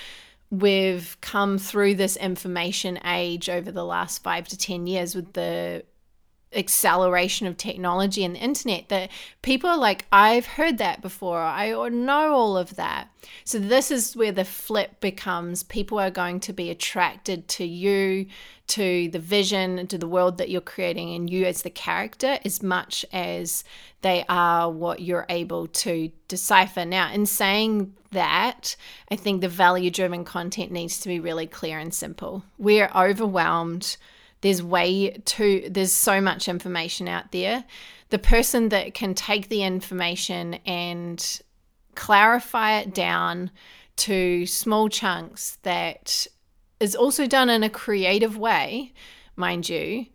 we've 0.51 1.17
come 1.21 1.59
through 1.59 1.95
this 1.95 2.17
information 2.17 2.99
age 3.05 3.49
over 3.49 3.71
the 3.71 3.85
last 3.85 4.23
five 4.23 4.49
to 4.49 4.57
10 4.59 4.87
years 4.87 5.15
with 5.15 5.33
the 5.33 5.85
acceleration 6.53 7.47
of 7.47 7.57
technology 7.57 8.25
and 8.25 8.35
the 8.35 8.41
internet 8.41 8.89
that 8.89 9.11
people 9.43 9.71
are 9.71 9.79
like, 9.79 10.07
I've 10.11 10.47
heard 10.47 10.79
that 10.79 11.01
before, 11.01 11.39
I 11.39 11.71
know 11.71 12.33
all 12.33 12.57
of 12.57 12.77
that. 12.77 13.09
So, 13.45 13.59
this 13.59 13.91
is 13.91 14.17
where 14.17 14.33
the 14.33 14.45
flip 14.45 15.01
becomes 15.01 15.63
people 15.63 15.99
are 15.99 16.11
going 16.11 16.41
to 16.41 16.53
be 16.53 16.71
attracted 16.71 17.47
to 17.49 17.65
you, 17.65 18.27
to 18.69 19.09
the 19.11 19.19
vision, 19.19 19.87
to 19.87 19.99
the 19.99 20.09
world 20.09 20.39
that 20.39 20.49
you're 20.51 20.61
creating, 20.61 21.15
and 21.15 21.31
you 21.31 21.45
as 21.45 21.63
the 21.63 21.71
character 21.71 22.39
as 22.45 22.63
much 22.63 23.05
as 23.13 23.63
they 24.03 24.25
are 24.29 24.71
what 24.71 25.01
you're 25.01 25.27
able 25.29 25.67
to 25.69 26.11
decipher. 26.29 26.85
Now, 26.85 27.13
in 27.13 27.27
saying 27.27 27.95
that, 28.13 28.75
I 29.11 29.17
think 29.17 29.41
the 29.41 29.49
value 29.49 29.91
driven 29.91 30.25
content 30.25 30.73
needs 30.73 30.99
to 31.01 31.09
be 31.09 31.21
really 31.21 31.47
clear 31.47 31.79
and 31.79 31.95
simple. 31.95 32.43
We're 32.59 32.91
overwhelmed. 32.95 33.97
There's 34.41 34.63
way 34.63 35.11
too, 35.25 35.69
there's 35.71 35.93
so 35.93 36.21
much 36.21 36.49
information 36.49 37.09
out 37.09 37.33
there. 37.33 37.65
The 38.11 38.19
person 38.19 38.71
that 38.71 38.95
can 38.95 39.15
take 39.15 39.49
the 39.49 39.63
information 39.63 40.55
and 40.67 41.41
clarify 41.95 42.79
it 42.79 42.95
down 42.95 43.51
to 43.97 44.47
small 44.47 44.89
chunks 44.89 45.59
that 45.63 46.27
is 46.81 46.97
also 46.97 47.27
done 47.27 47.51
in 47.51 47.63
a 47.63 47.71
creative 47.71 48.39
way, 48.39 48.93
mind 49.37 49.69
you, 49.69 50.07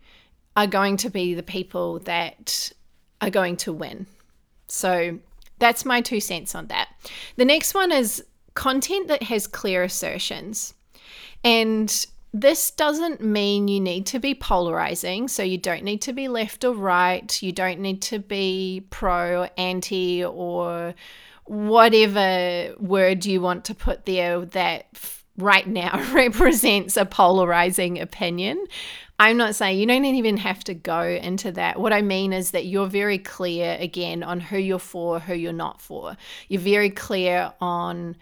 are 0.56 0.66
going 0.66 0.96
to 0.96 1.10
be 1.10 1.34
the 1.34 1.42
people 1.42 2.00
that 2.00 2.72
are 3.20 3.30
going 3.30 3.56
to 3.58 3.72
win. 3.72 4.06
So 4.66 5.18
that's 5.58 5.84
my 5.84 6.00
two 6.00 6.20
cents 6.20 6.54
on 6.54 6.66
that. 6.66 6.88
The 7.36 7.44
next 7.44 7.74
one 7.74 7.92
is 7.92 8.24
content 8.54 9.08
that 9.08 9.22
has 9.24 9.46
clear 9.46 9.84
assertions. 9.84 10.74
And 11.44 12.06
this 12.40 12.70
doesn't 12.70 13.22
mean 13.22 13.66
you 13.66 13.80
need 13.80 14.04
to 14.06 14.18
be 14.18 14.34
polarizing. 14.34 15.26
So 15.28 15.42
you 15.42 15.56
don't 15.56 15.84
need 15.84 16.02
to 16.02 16.12
be 16.12 16.28
left 16.28 16.64
or 16.64 16.72
right. 16.72 17.42
You 17.42 17.52
don't 17.52 17.80
need 17.80 18.02
to 18.02 18.18
be 18.18 18.86
pro 18.90 19.42
or 19.42 19.50
anti 19.56 20.22
or 20.24 20.94
whatever 21.44 22.74
word 22.78 23.24
you 23.24 23.40
want 23.40 23.64
to 23.66 23.74
put 23.74 24.04
there 24.04 24.44
that 24.44 24.86
right 25.38 25.66
now 25.66 26.02
represents 26.12 26.96
a 26.96 27.06
polarizing 27.06 28.00
opinion. 28.00 28.66
I'm 29.18 29.38
not 29.38 29.54
saying 29.54 29.78
you 29.78 29.86
don't 29.86 30.04
even 30.04 30.36
have 30.36 30.62
to 30.64 30.74
go 30.74 31.00
into 31.00 31.52
that. 31.52 31.80
What 31.80 31.94
I 31.94 32.02
mean 32.02 32.34
is 32.34 32.50
that 32.50 32.66
you're 32.66 32.86
very 32.86 33.16
clear 33.16 33.78
again 33.80 34.22
on 34.22 34.40
who 34.40 34.58
you're 34.58 34.78
for, 34.78 35.20
who 35.20 35.32
you're 35.32 35.54
not 35.54 35.80
for. 35.80 36.18
You're 36.48 36.60
very 36.60 36.90
clear 36.90 37.54
on 37.62 38.16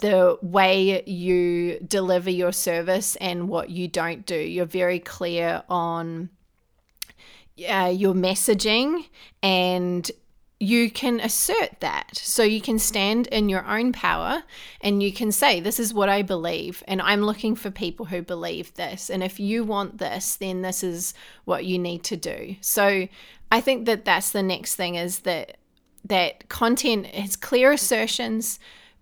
the 0.00 0.38
way 0.42 1.02
you 1.04 1.78
deliver 1.80 2.30
your 2.30 2.52
service 2.52 3.16
and 3.16 3.48
what 3.48 3.70
you 3.70 3.88
don't 3.88 4.26
do. 4.26 4.36
You're 4.36 4.66
very 4.66 4.98
clear 4.98 5.62
on 5.68 6.30
uh, 7.68 7.92
your 7.94 8.14
messaging 8.14 9.06
and 9.42 10.10
you 10.62 10.90
can 10.90 11.20
assert 11.20 11.80
that. 11.80 12.10
So 12.14 12.42
you 12.42 12.60
can 12.60 12.78
stand 12.78 13.26
in 13.28 13.48
your 13.48 13.64
own 13.66 13.92
power 13.92 14.42
and 14.82 15.02
you 15.02 15.10
can 15.10 15.32
say, 15.32 15.58
This 15.58 15.80
is 15.80 15.94
what 15.94 16.10
I 16.10 16.20
believe, 16.20 16.84
and 16.86 17.00
I'm 17.00 17.22
looking 17.22 17.56
for 17.56 17.70
people 17.70 18.06
who 18.06 18.20
believe 18.20 18.74
this. 18.74 19.08
And 19.08 19.22
if 19.22 19.40
you 19.40 19.64
want 19.64 19.98
this, 19.98 20.36
then 20.36 20.60
this 20.60 20.84
is 20.84 21.14
what 21.46 21.64
you 21.64 21.78
need 21.78 22.04
to 22.04 22.16
do. 22.16 22.56
So 22.60 23.08
I 23.50 23.60
think 23.62 23.86
that 23.86 24.04
that's 24.04 24.30
the 24.32 24.42
next 24.42 24.76
thing 24.76 24.96
is 24.96 25.20
that 25.20 25.56
that 26.04 26.48
content 26.48 27.06
has 27.06 27.36
clear 27.36 27.72
assertions 27.72 28.58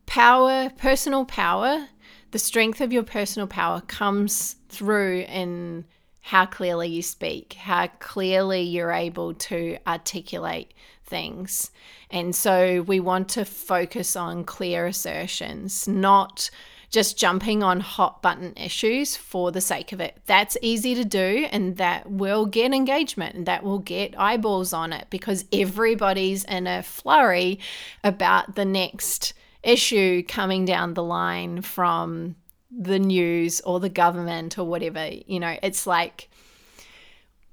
power, 0.08 0.70
personal 0.78 1.26
power, 1.26 1.86
the 2.30 2.38
strength 2.38 2.80
of 2.80 2.92
your 2.92 3.02
personal 3.02 3.46
power 3.46 3.82
comes 3.82 4.56
through 4.70 5.20
in 5.28 5.84
how 6.20 6.46
clearly 6.46 6.88
you 6.88 7.02
speak, 7.02 7.52
how 7.52 7.86
clearly 8.00 8.62
you're 8.62 8.90
able 8.90 9.34
to 9.34 9.76
articulate 9.86 10.72
things. 11.04 11.70
And 12.10 12.34
so 12.34 12.82
we 12.82 13.00
want 13.00 13.28
to 13.30 13.44
focus 13.44 14.16
on 14.16 14.44
clear 14.44 14.86
assertions, 14.86 15.86
not 15.86 16.50
just 16.90 17.18
jumping 17.18 17.62
on 17.62 17.80
hot 17.80 18.22
button 18.22 18.54
issues 18.56 19.14
for 19.14 19.52
the 19.52 19.60
sake 19.60 19.92
of 19.92 20.00
it. 20.00 20.16
That's 20.24 20.56
easy 20.62 20.94
to 20.94 21.04
do 21.04 21.46
and 21.52 21.76
that 21.76 22.10
will 22.10 22.46
get 22.46 22.72
engagement 22.72 23.34
and 23.34 23.46
that 23.46 23.62
will 23.62 23.78
get 23.78 24.18
eyeballs 24.18 24.72
on 24.72 24.94
it 24.94 25.06
because 25.10 25.44
everybody's 25.52 26.44
in 26.44 26.66
a 26.66 26.82
flurry 26.82 27.58
about 28.02 28.54
the 28.54 28.64
next 28.64 29.34
issue 29.62 30.22
coming 30.22 30.64
down 30.64 30.94
the 30.94 31.02
line 31.02 31.62
from 31.62 32.36
the 32.70 32.98
news 32.98 33.60
or 33.62 33.80
the 33.80 33.88
government 33.88 34.58
or 34.58 34.64
whatever. 34.64 35.08
You 35.08 35.40
know, 35.40 35.56
it's 35.62 35.86
like 35.86 36.28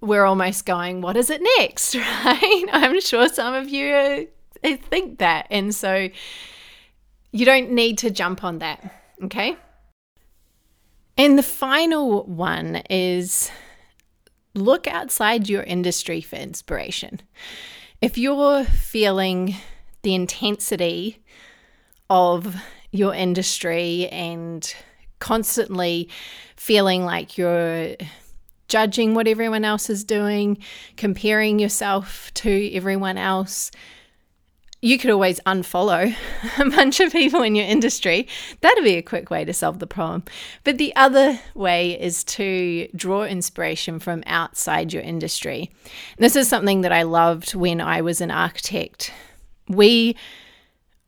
we're 0.02 0.26
almost 0.26 0.65
going, 0.65 1.02
what 1.02 1.18
is 1.18 1.30
it 1.30 1.41
next? 1.58 1.96
Right? 2.26 2.65
I'm 2.72 3.00
sure 3.02 3.30
some 3.30 3.54
of 3.54 3.70
you 3.70 4.28
eh, 4.63 4.78
think 4.78 5.20
that. 5.20 5.48
And 5.50 5.74
so 5.74 6.10
you 7.32 7.46
don't 7.46 7.72
need 7.72 7.98
to 8.00 8.12
jump 8.12 8.44
on 8.44 8.60
that. 8.60 8.94
Okay. 9.24 9.58
And 11.18 11.38
the 11.38 11.44
final 11.44 12.24
one 12.26 12.84
is 12.89 13.50
look 14.54 14.88
outside 14.88 15.48
your 15.48 15.63
industry 15.63 16.22
for 16.22 16.36
inspiration. 16.36 17.22
If 18.02 18.18
you're 18.18 18.65
feeling 18.65 19.56
the 20.02 20.13
intensity 20.13 21.24
of 22.10 22.56
your 22.91 23.13
industry 23.13 24.08
and 24.10 24.76
constantly 25.20 26.10
feeling 26.56 27.04
like 27.04 27.38
you're 27.38 27.96
judging 28.68 29.13
what 29.13 29.28
everyone 29.28 29.65
else 29.65 29.89
is 29.89 30.04
doing, 30.04 30.58
comparing 30.98 31.60
yourself 31.60 32.32
to 32.36 32.72
everyone 32.74 33.18
else. 33.18 33.72
You 34.82 35.00
could 35.00 35.10
always 35.10 35.39
unfollow 35.41 36.15
a 36.60 36.70
bunch 36.70 37.00
of 37.00 37.12
people 37.12 37.41
in 37.41 37.56
your 37.56 37.65
industry. 37.65 38.28
That'd 38.62 38.84
be 38.84 38.96
a 38.96 39.02
quick 39.02 39.30
way 39.30 39.46
to 39.46 39.54
solve 39.54 39.80
the 39.80 39.88
problem. 39.88 40.24
But 40.63 40.78
the 40.78 40.96
other 40.96 41.39
way 41.54 42.00
is 42.00 42.24
to 42.26 42.88
draw 42.96 43.24
inspiration 43.24 44.00
from 44.00 44.24
outside 44.28 44.94
your 44.94 45.02
industry. 45.02 45.72
this 46.18 46.36
is 46.36 46.48
something 46.48 46.82
that 46.82 46.91
I 46.91 47.04
loved 47.04 47.56
when 47.56 47.82
I 47.82 48.02
was 48.02 48.22
an 48.22 48.32
architect. 48.32 49.12
We 49.68 50.15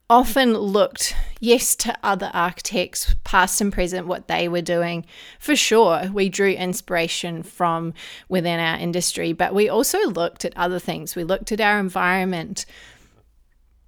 often 0.09 0.53
looked, 0.53 1.15
yes, 1.39 1.75
to 1.75 1.97
other 2.01 2.31
architects, 2.33 3.13
past 3.23 3.59
and 3.59 3.73
present, 3.73 4.07
what 4.07 4.27
they 4.27 4.47
were 4.47 4.61
doing. 4.61 5.05
For 5.39 5.55
sure, 5.55 6.09
we 6.13 6.29
drew 6.29 6.51
inspiration 6.51 7.43
from 7.43 7.93
within 8.29 8.59
our 8.59 8.77
industry, 8.77 9.33
but 9.33 9.53
we 9.53 9.67
also 9.67 9.99
looked 10.09 10.45
at 10.45 10.55
other 10.55 10.79
things. 10.79 11.15
We 11.15 11.23
looked 11.23 11.51
at 11.51 11.61
our 11.61 11.79
environment, 11.79 12.65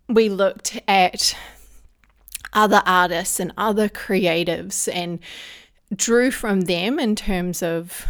we 0.07 0.27
looked 0.27 0.79
at 0.87 1.37
other 2.51 2.81
artists 2.85 3.39
and 3.39 3.53
other 3.57 3.87
creatives 3.87 4.91
and 4.91 5.19
drew 5.95 6.31
from 6.31 6.61
them 6.61 6.99
in 6.99 7.15
terms 7.15 7.61
of 7.61 8.07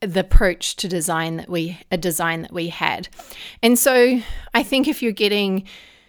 the 0.00 0.20
approach 0.20 0.76
to 0.76 0.88
design 0.88 1.36
that 1.36 1.48
we 1.48 1.78
a 1.90 1.96
design 1.96 2.42
that 2.42 2.52
we 2.52 2.68
had. 2.68 3.08
And 3.62 3.78
so 3.78 4.20
I 4.52 4.62
think 4.62 4.88
if 4.88 5.02
you're 5.02 5.12
getting 5.12 5.66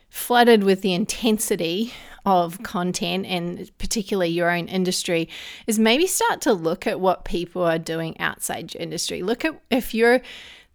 flooded 0.10 0.64
with 0.64 0.82
the 0.82 0.94
intensity 0.94 1.94
of 2.26 2.62
content 2.62 3.26
and 3.26 3.72
particularly 3.78 4.30
your 4.30 4.52
own 4.52 4.68
industry 4.68 5.30
is 5.66 5.80
maybe 5.80 6.06
start 6.06 6.42
to 6.42 6.52
look 6.52 6.86
at 6.86 7.00
what 7.00 7.24
people 7.24 7.64
are 7.64 7.80
doing 7.80 8.20
outside 8.20 8.74
your 8.74 8.84
industry. 8.84 9.22
Look 9.22 9.46
at 9.46 9.60
if 9.72 9.94
you're 9.94 10.22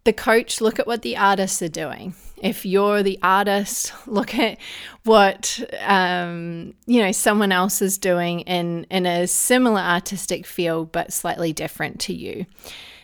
the 0.04 0.12
coach, 0.14 0.60
look 0.60 0.78
at 0.78 0.86
what 0.86 1.02
the 1.02 1.16
artists 1.16 1.60
are 1.60 1.68
doing. 1.68 2.14
If 2.38 2.66
you're 2.66 3.02
the 3.02 3.18
artist, 3.22 3.92
look 4.06 4.34
at 4.34 4.58
what 5.04 5.60
um, 5.80 6.74
you 6.86 7.02
know 7.02 7.12
someone 7.12 7.52
else 7.52 7.82
is 7.82 7.98
doing 7.98 8.40
in 8.40 8.84
in 8.90 9.06
a 9.06 9.26
similar 9.26 9.80
artistic 9.80 10.46
field 10.46 10.90
but 10.90 11.12
slightly 11.12 11.52
different 11.52 12.00
to 12.00 12.14
you, 12.14 12.46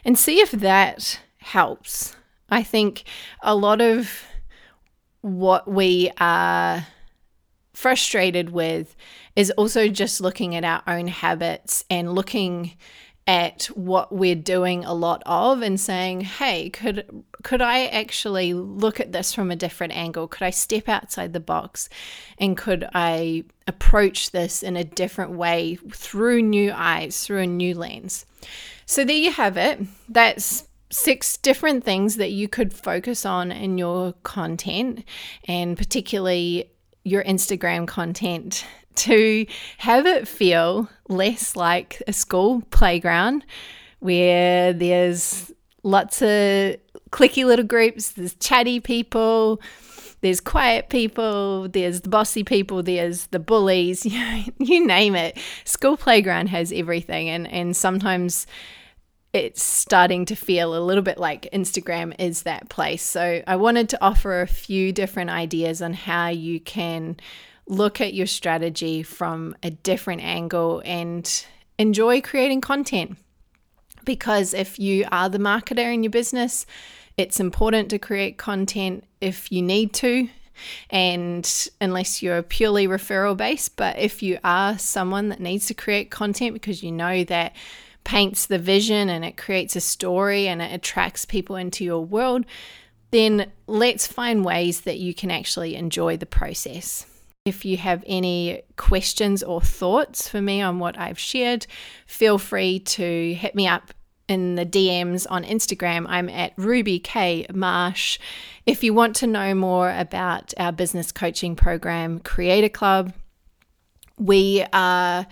and 0.04 0.18
see 0.18 0.40
if 0.40 0.50
that 0.52 1.20
helps. 1.38 2.16
I 2.50 2.62
think 2.62 3.04
a 3.42 3.54
lot 3.54 3.80
of 3.80 4.24
what 5.36 5.68
we 5.68 6.10
are 6.18 6.86
frustrated 7.74 8.50
with 8.50 8.96
is 9.36 9.50
also 9.52 9.88
just 9.88 10.20
looking 10.20 10.56
at 10.56 10.64
our 10.64 10.82
own 10.86 11.06
habits 11.06 11.84
and 11.88 12.12
looking 12.12 12.72
at 13.28 13.66
what 13.66 14.10
we're 14.10 14.34
doing 14.34 14.84
a 14.86 14.94
lot 14.94 15.22
of 15.26 15.60
and 15.60 15.78
saying 15.78 16.22
hey 16.22 16.70
could 16.70 17.24
could 17.42 17.60
i 17.60 17.84
actually 17.86 18.54
look 18.54 18.98
at 18.98 19.12
this 19.12 19.34
from 19.34 19.50
a 19.50 19.56
different 19.56 19.94
angle? 19.94 20.26
Could 20.26 20.42
i 20.42 20.50
step 20.50 20.88
outside 20.88 21.34
the 21.34 21.40
box? 21.40 21.88
And 22.38 22.56
could 22.56 22.88
i 22.94 23.44
approach 23.66 24.30
this 24.30 24.62
in 24.62 24.76
a 24.76 24.84
different 24.84 25.32
way 25.32 25.78
through 25.92 26.42
new 26.42 26.72
eyes 26.74 27.22
through 27.22 27.40
a 27.40 27.46
new 27.46 27.74
lens? 27.74 28.24
So 28.86 29.04
there 29.04 29.16
you 29.16 29.30
have 29.32 29.58
it. 29.58 29.80
That's 30.08 30.66
six 30.90 31.36
different 31.36 31.84
things 31.84 32.16
that 32.16 32.30
you 32.30 32.48
could 32.48 32.72
focus 32.72 33.26
on 33.26 33.52
in 33.52 33.78
your 33.78 34.12
content 34.22 35.04
and 35.44 35.76
particularly 35.76 36.70
your 37.04 37.22
Instagram 37.24 37.86
content 37.86 38.64
to 38.94 39.46
have 39.78 40.06
it 40.06 40.26
feel 40.26 40.88
less 41.08 41.54
like 41.54 42.02
a 42.06 42.12
school 42.12 42.62
playground 42.70 43.44
where 44.00 44.72
there's 44.72 45.52
lots 45.82 46.20
of 46.22 46.76
cliquey 47.10 47.44
little 47.44 47.64
groups, 47.64 48.12
there's 48.12 48.34
chatty 48.34 48.80
people, 48.80 49.60
there's 50.20 50.40
quiet 50.40 50.88
people, 50.88 51.68
there's 51.68 52.00
the 52.00 52.08
bossy 52.08 52.42
people, 52.42 52.82
there's 52.82 53.26
the 53.28 53.38
bullies, 53.38 54.04
you 54.58 54.86
name 54.86 55.14
it. 55.14 55.38
School 55.64 55.96
playground 55.96 56.48
has 56.48 56.72
everything 56.72 57.28
and 57.28 57.46
and 57.52 57.76
sometimes 57.76 58.46
it's 59.32 59.62
starting 59.62 60.24
to 60.26 60.34
feel 60.34 60.76
a 60.76 60.80
little 60.80 61.02
bit 61.02 61.18
like 61.18 61.48
Instagram 61.52 62.14
is 62.18 62.42
that 62.42 62.68
place. 62.68 63.02
So 63.02 63.42
I 63.46 63.56
wanted 63.56 63.88
to 63.90 64.02
offer 64.02 64.40
a 64.40 64.46
few 64.46 64.92
different 64.92 65.30
ideas 65.30 65.82
on 65.82 65.92
how 65.92 66.28
you 66.28 66.60
can 66.60 67.18
look 67.66 68.00
at 68.00 68.14
your 68.14 68.26
strategy 68.26 69.02
from 69.02 69.54
a 69.62 69.70
different 69.70 70.22
angle 70.22 70.82
and 70.84 71.44
enjoy 71.78 72.22
creating 72.22 72.62
content. 72.62 73.18
Because 74.04 74.54
if 74.54 74.78
you 74.78 75.04
are 75.12 75.28
the 75.28 75.38
marketer 75.38 75.92
in 75.92 76.02
your 76.02 76.10
business, 76.10 76.64
it's 77.18 77.40
important 77.40 77.90
to 77.90 77.98
create 77.98 78.38
content 78.38 79.04
if 79.20 79.52
you 79.52 79.60
need 79.60 79.92
to. 79.94 80.28
And 80.88 81.68
unless 81.80 82.22
you're 82.22 82.42
purely 82.42 82.88
referral 82.88 83.36
based, 83.36 83.76
but 83.76 83.98
if 83.98 84.22
you 84.22 84.38
are 84.42 84.78
someone 84.78 85.28
that 85.28 85.38
needs 85.38 85.66
to 85.66 85.74
create 85.74 86.10
content 86.10 86.54
because 86.54 86.82
you 86.82 86.90
know 86.90 87.22
that 87.24 87.54
paints 88.08 88.46
the 88.46 88.58
vision 88.58 89.10
and 89.10 89.22
it 89.22 89.36
creates 89.36 89.76
a 89.76 89.82
story 89.82 90.48
and 90.48 90.62
it 90.62 90.72
attracts 90.72 91.26
people 91.26 91.56
into 91.56 91.84
your 91.84 92.02
world, 92.02 92.46
then 93.10 93.52
let's 93.66 94.06
find 94.06 94.46
ways 94.46 94.80
that 94.80 94.96
you 94.98 95.12
can 95.12 95.30
actually 95.30 95.76
enjoy 95.76 96.16
the 96.16 96.24
process. 96.24 97.04
If 97.44 97.66
you 97.66 97.76
have 97.76 98.02
any 98.06 98.62
questions 98.76 99.42
or 99.42 99.60
thoughts 99.60 100.26
for 100.26 100.40
me 100.40 100.62
on 100.62 100.78
what 100.78 100.98
I've 100.98 101.18
shared, 101.18 101.66
feel 102.06 102.38
free 102.38 102.78
to 102.80 103.34
hit 103.34 103.54
me 103.54 103.68
up 103.68 103.92
in 104.26 104.54
the 104.54 104.64
DMs 104.64 105.26
on 105.28 105.44
Instagram. 105.44 106.06
I'm 106.08 106.30
at 106.30 106.54
Ruby 106.56 107.00
K 107.00 107.44
Marsh. 107.52 108.18
If 108.64 108.82
you 108.82 108.94
want 108.94 109.16
to 109.16 109.26
know 109.26 109.54
more 109.54 109.90
about 109.94 110.54
our 110.56 110.72
business 110.72 111.12
coaching 111.12 111.56
program, 111.56 112.20
Creator 112.20 112.70
Club, 112.70 113.12
we 114.16 114.64
are 114.72 115.26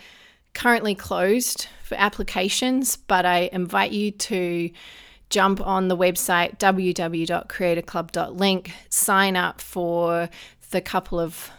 currently 0.57 0.95
closed 0.95 1.67
for 1.85 1.97
applications, 1.97 2.97
but 2.97 3.27
I 3.27 3.51
invite 3.53 3.93
you 3.93 4.11
to 4.11 4.71
jump 5.29 5.61
on 5.61 5.89
the 5.89 5.97
website 5.97 6.59
www.creatorclub.link, 6.59 8.73
sign 8.89 9.37
up 9.37 9.61
for 9.61 10.31
the 10.71 10.81
couple 10.81 11.21
of 11.21 11.51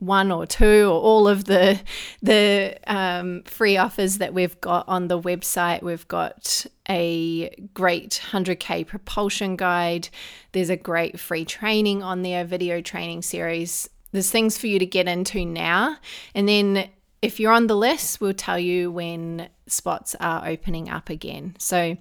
one 0.00 0.32
or 0.32 0.46
two 0.46 0.86
or 0.86 1.00
all 1.00 1.28
of 1.28 1.44
the 1.44 1.78
the 2.22 2.76
um, 2.86 3.42
free 3.44 3.76
offers 3.76 4.18
that 4.18 4.34
we've 4.34 4.60
got 4.60 4.88
on 4.88 5.06
the 5.06 5.20
website. 5.20 5.82
We've 5.82 6.08
got 6.08 6.66
a 6.88 7.50
great 7.72 8.20
100k 8.32 8.86
propulsion 8.86 9.54
guide. 9.56 10.08
There's 10.52 10.70
a 10.70 10.76
great 10.76 11.20
free 11.20 11.44
training 11.44 12.02
on 12.02 12.22
there, 12.22 12.44
video 12.44 12.80
training 12.80 13.22
series. 13.22 13.88
There's 14.10 14.30
things 14.30 14.58
for 14.58 14.66
you 14.66 14.80
to 14.80 14.86
get 14.86 15.06
into 15.06 15.44
now, 15.44 15.98
and 16.34 16.48
then 16.48 16.88
if 17.22 17.38
you're 17.38 17.52
on 17.52 17.66
the 17.66 17.76
list, 17.76 18.20
we'll 18.20 18.34
tell 18.34 18.58
you 18.58 18.90
when 18.90 19.48
spots 19.66 20.14
are 20.20 20.46
opening 20.46 20.88
up 20.88 21.10
again. 21.10 21.54
So 21.58 21.96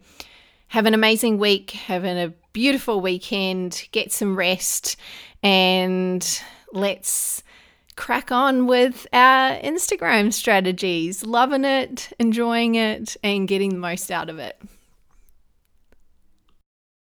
have 0.68 0.86
an 0.86 0.94
amazing 0.94 1.38
week, 1.40 1.72
having 1.72 2.18
a 2.18 2.34
beautiful 2.54 3.02
weekend, 3.02 3.88
get 3.92 4.12
some 4.12 4.36
rest, 4.36 4.98
and 5.44 6.42
let's 6.72 7.44
crack 7.96 8.32
on 8.32 8.66
with 8.66 9.08
our 9.12 9.58
Instagram 9.60 10.32
strategies. 10.32 11.26
Loving 11.26 11.66
it, 11.66 12.14
enjoying 12.18 12.76
it, 12.76 13.18
and 13.24 13.48
getting 13.48 13.72
the 13.72 13.78
most 13.78 14.10
out 14.12 14.30
of 14.30 14.40
it. 14.40 14.62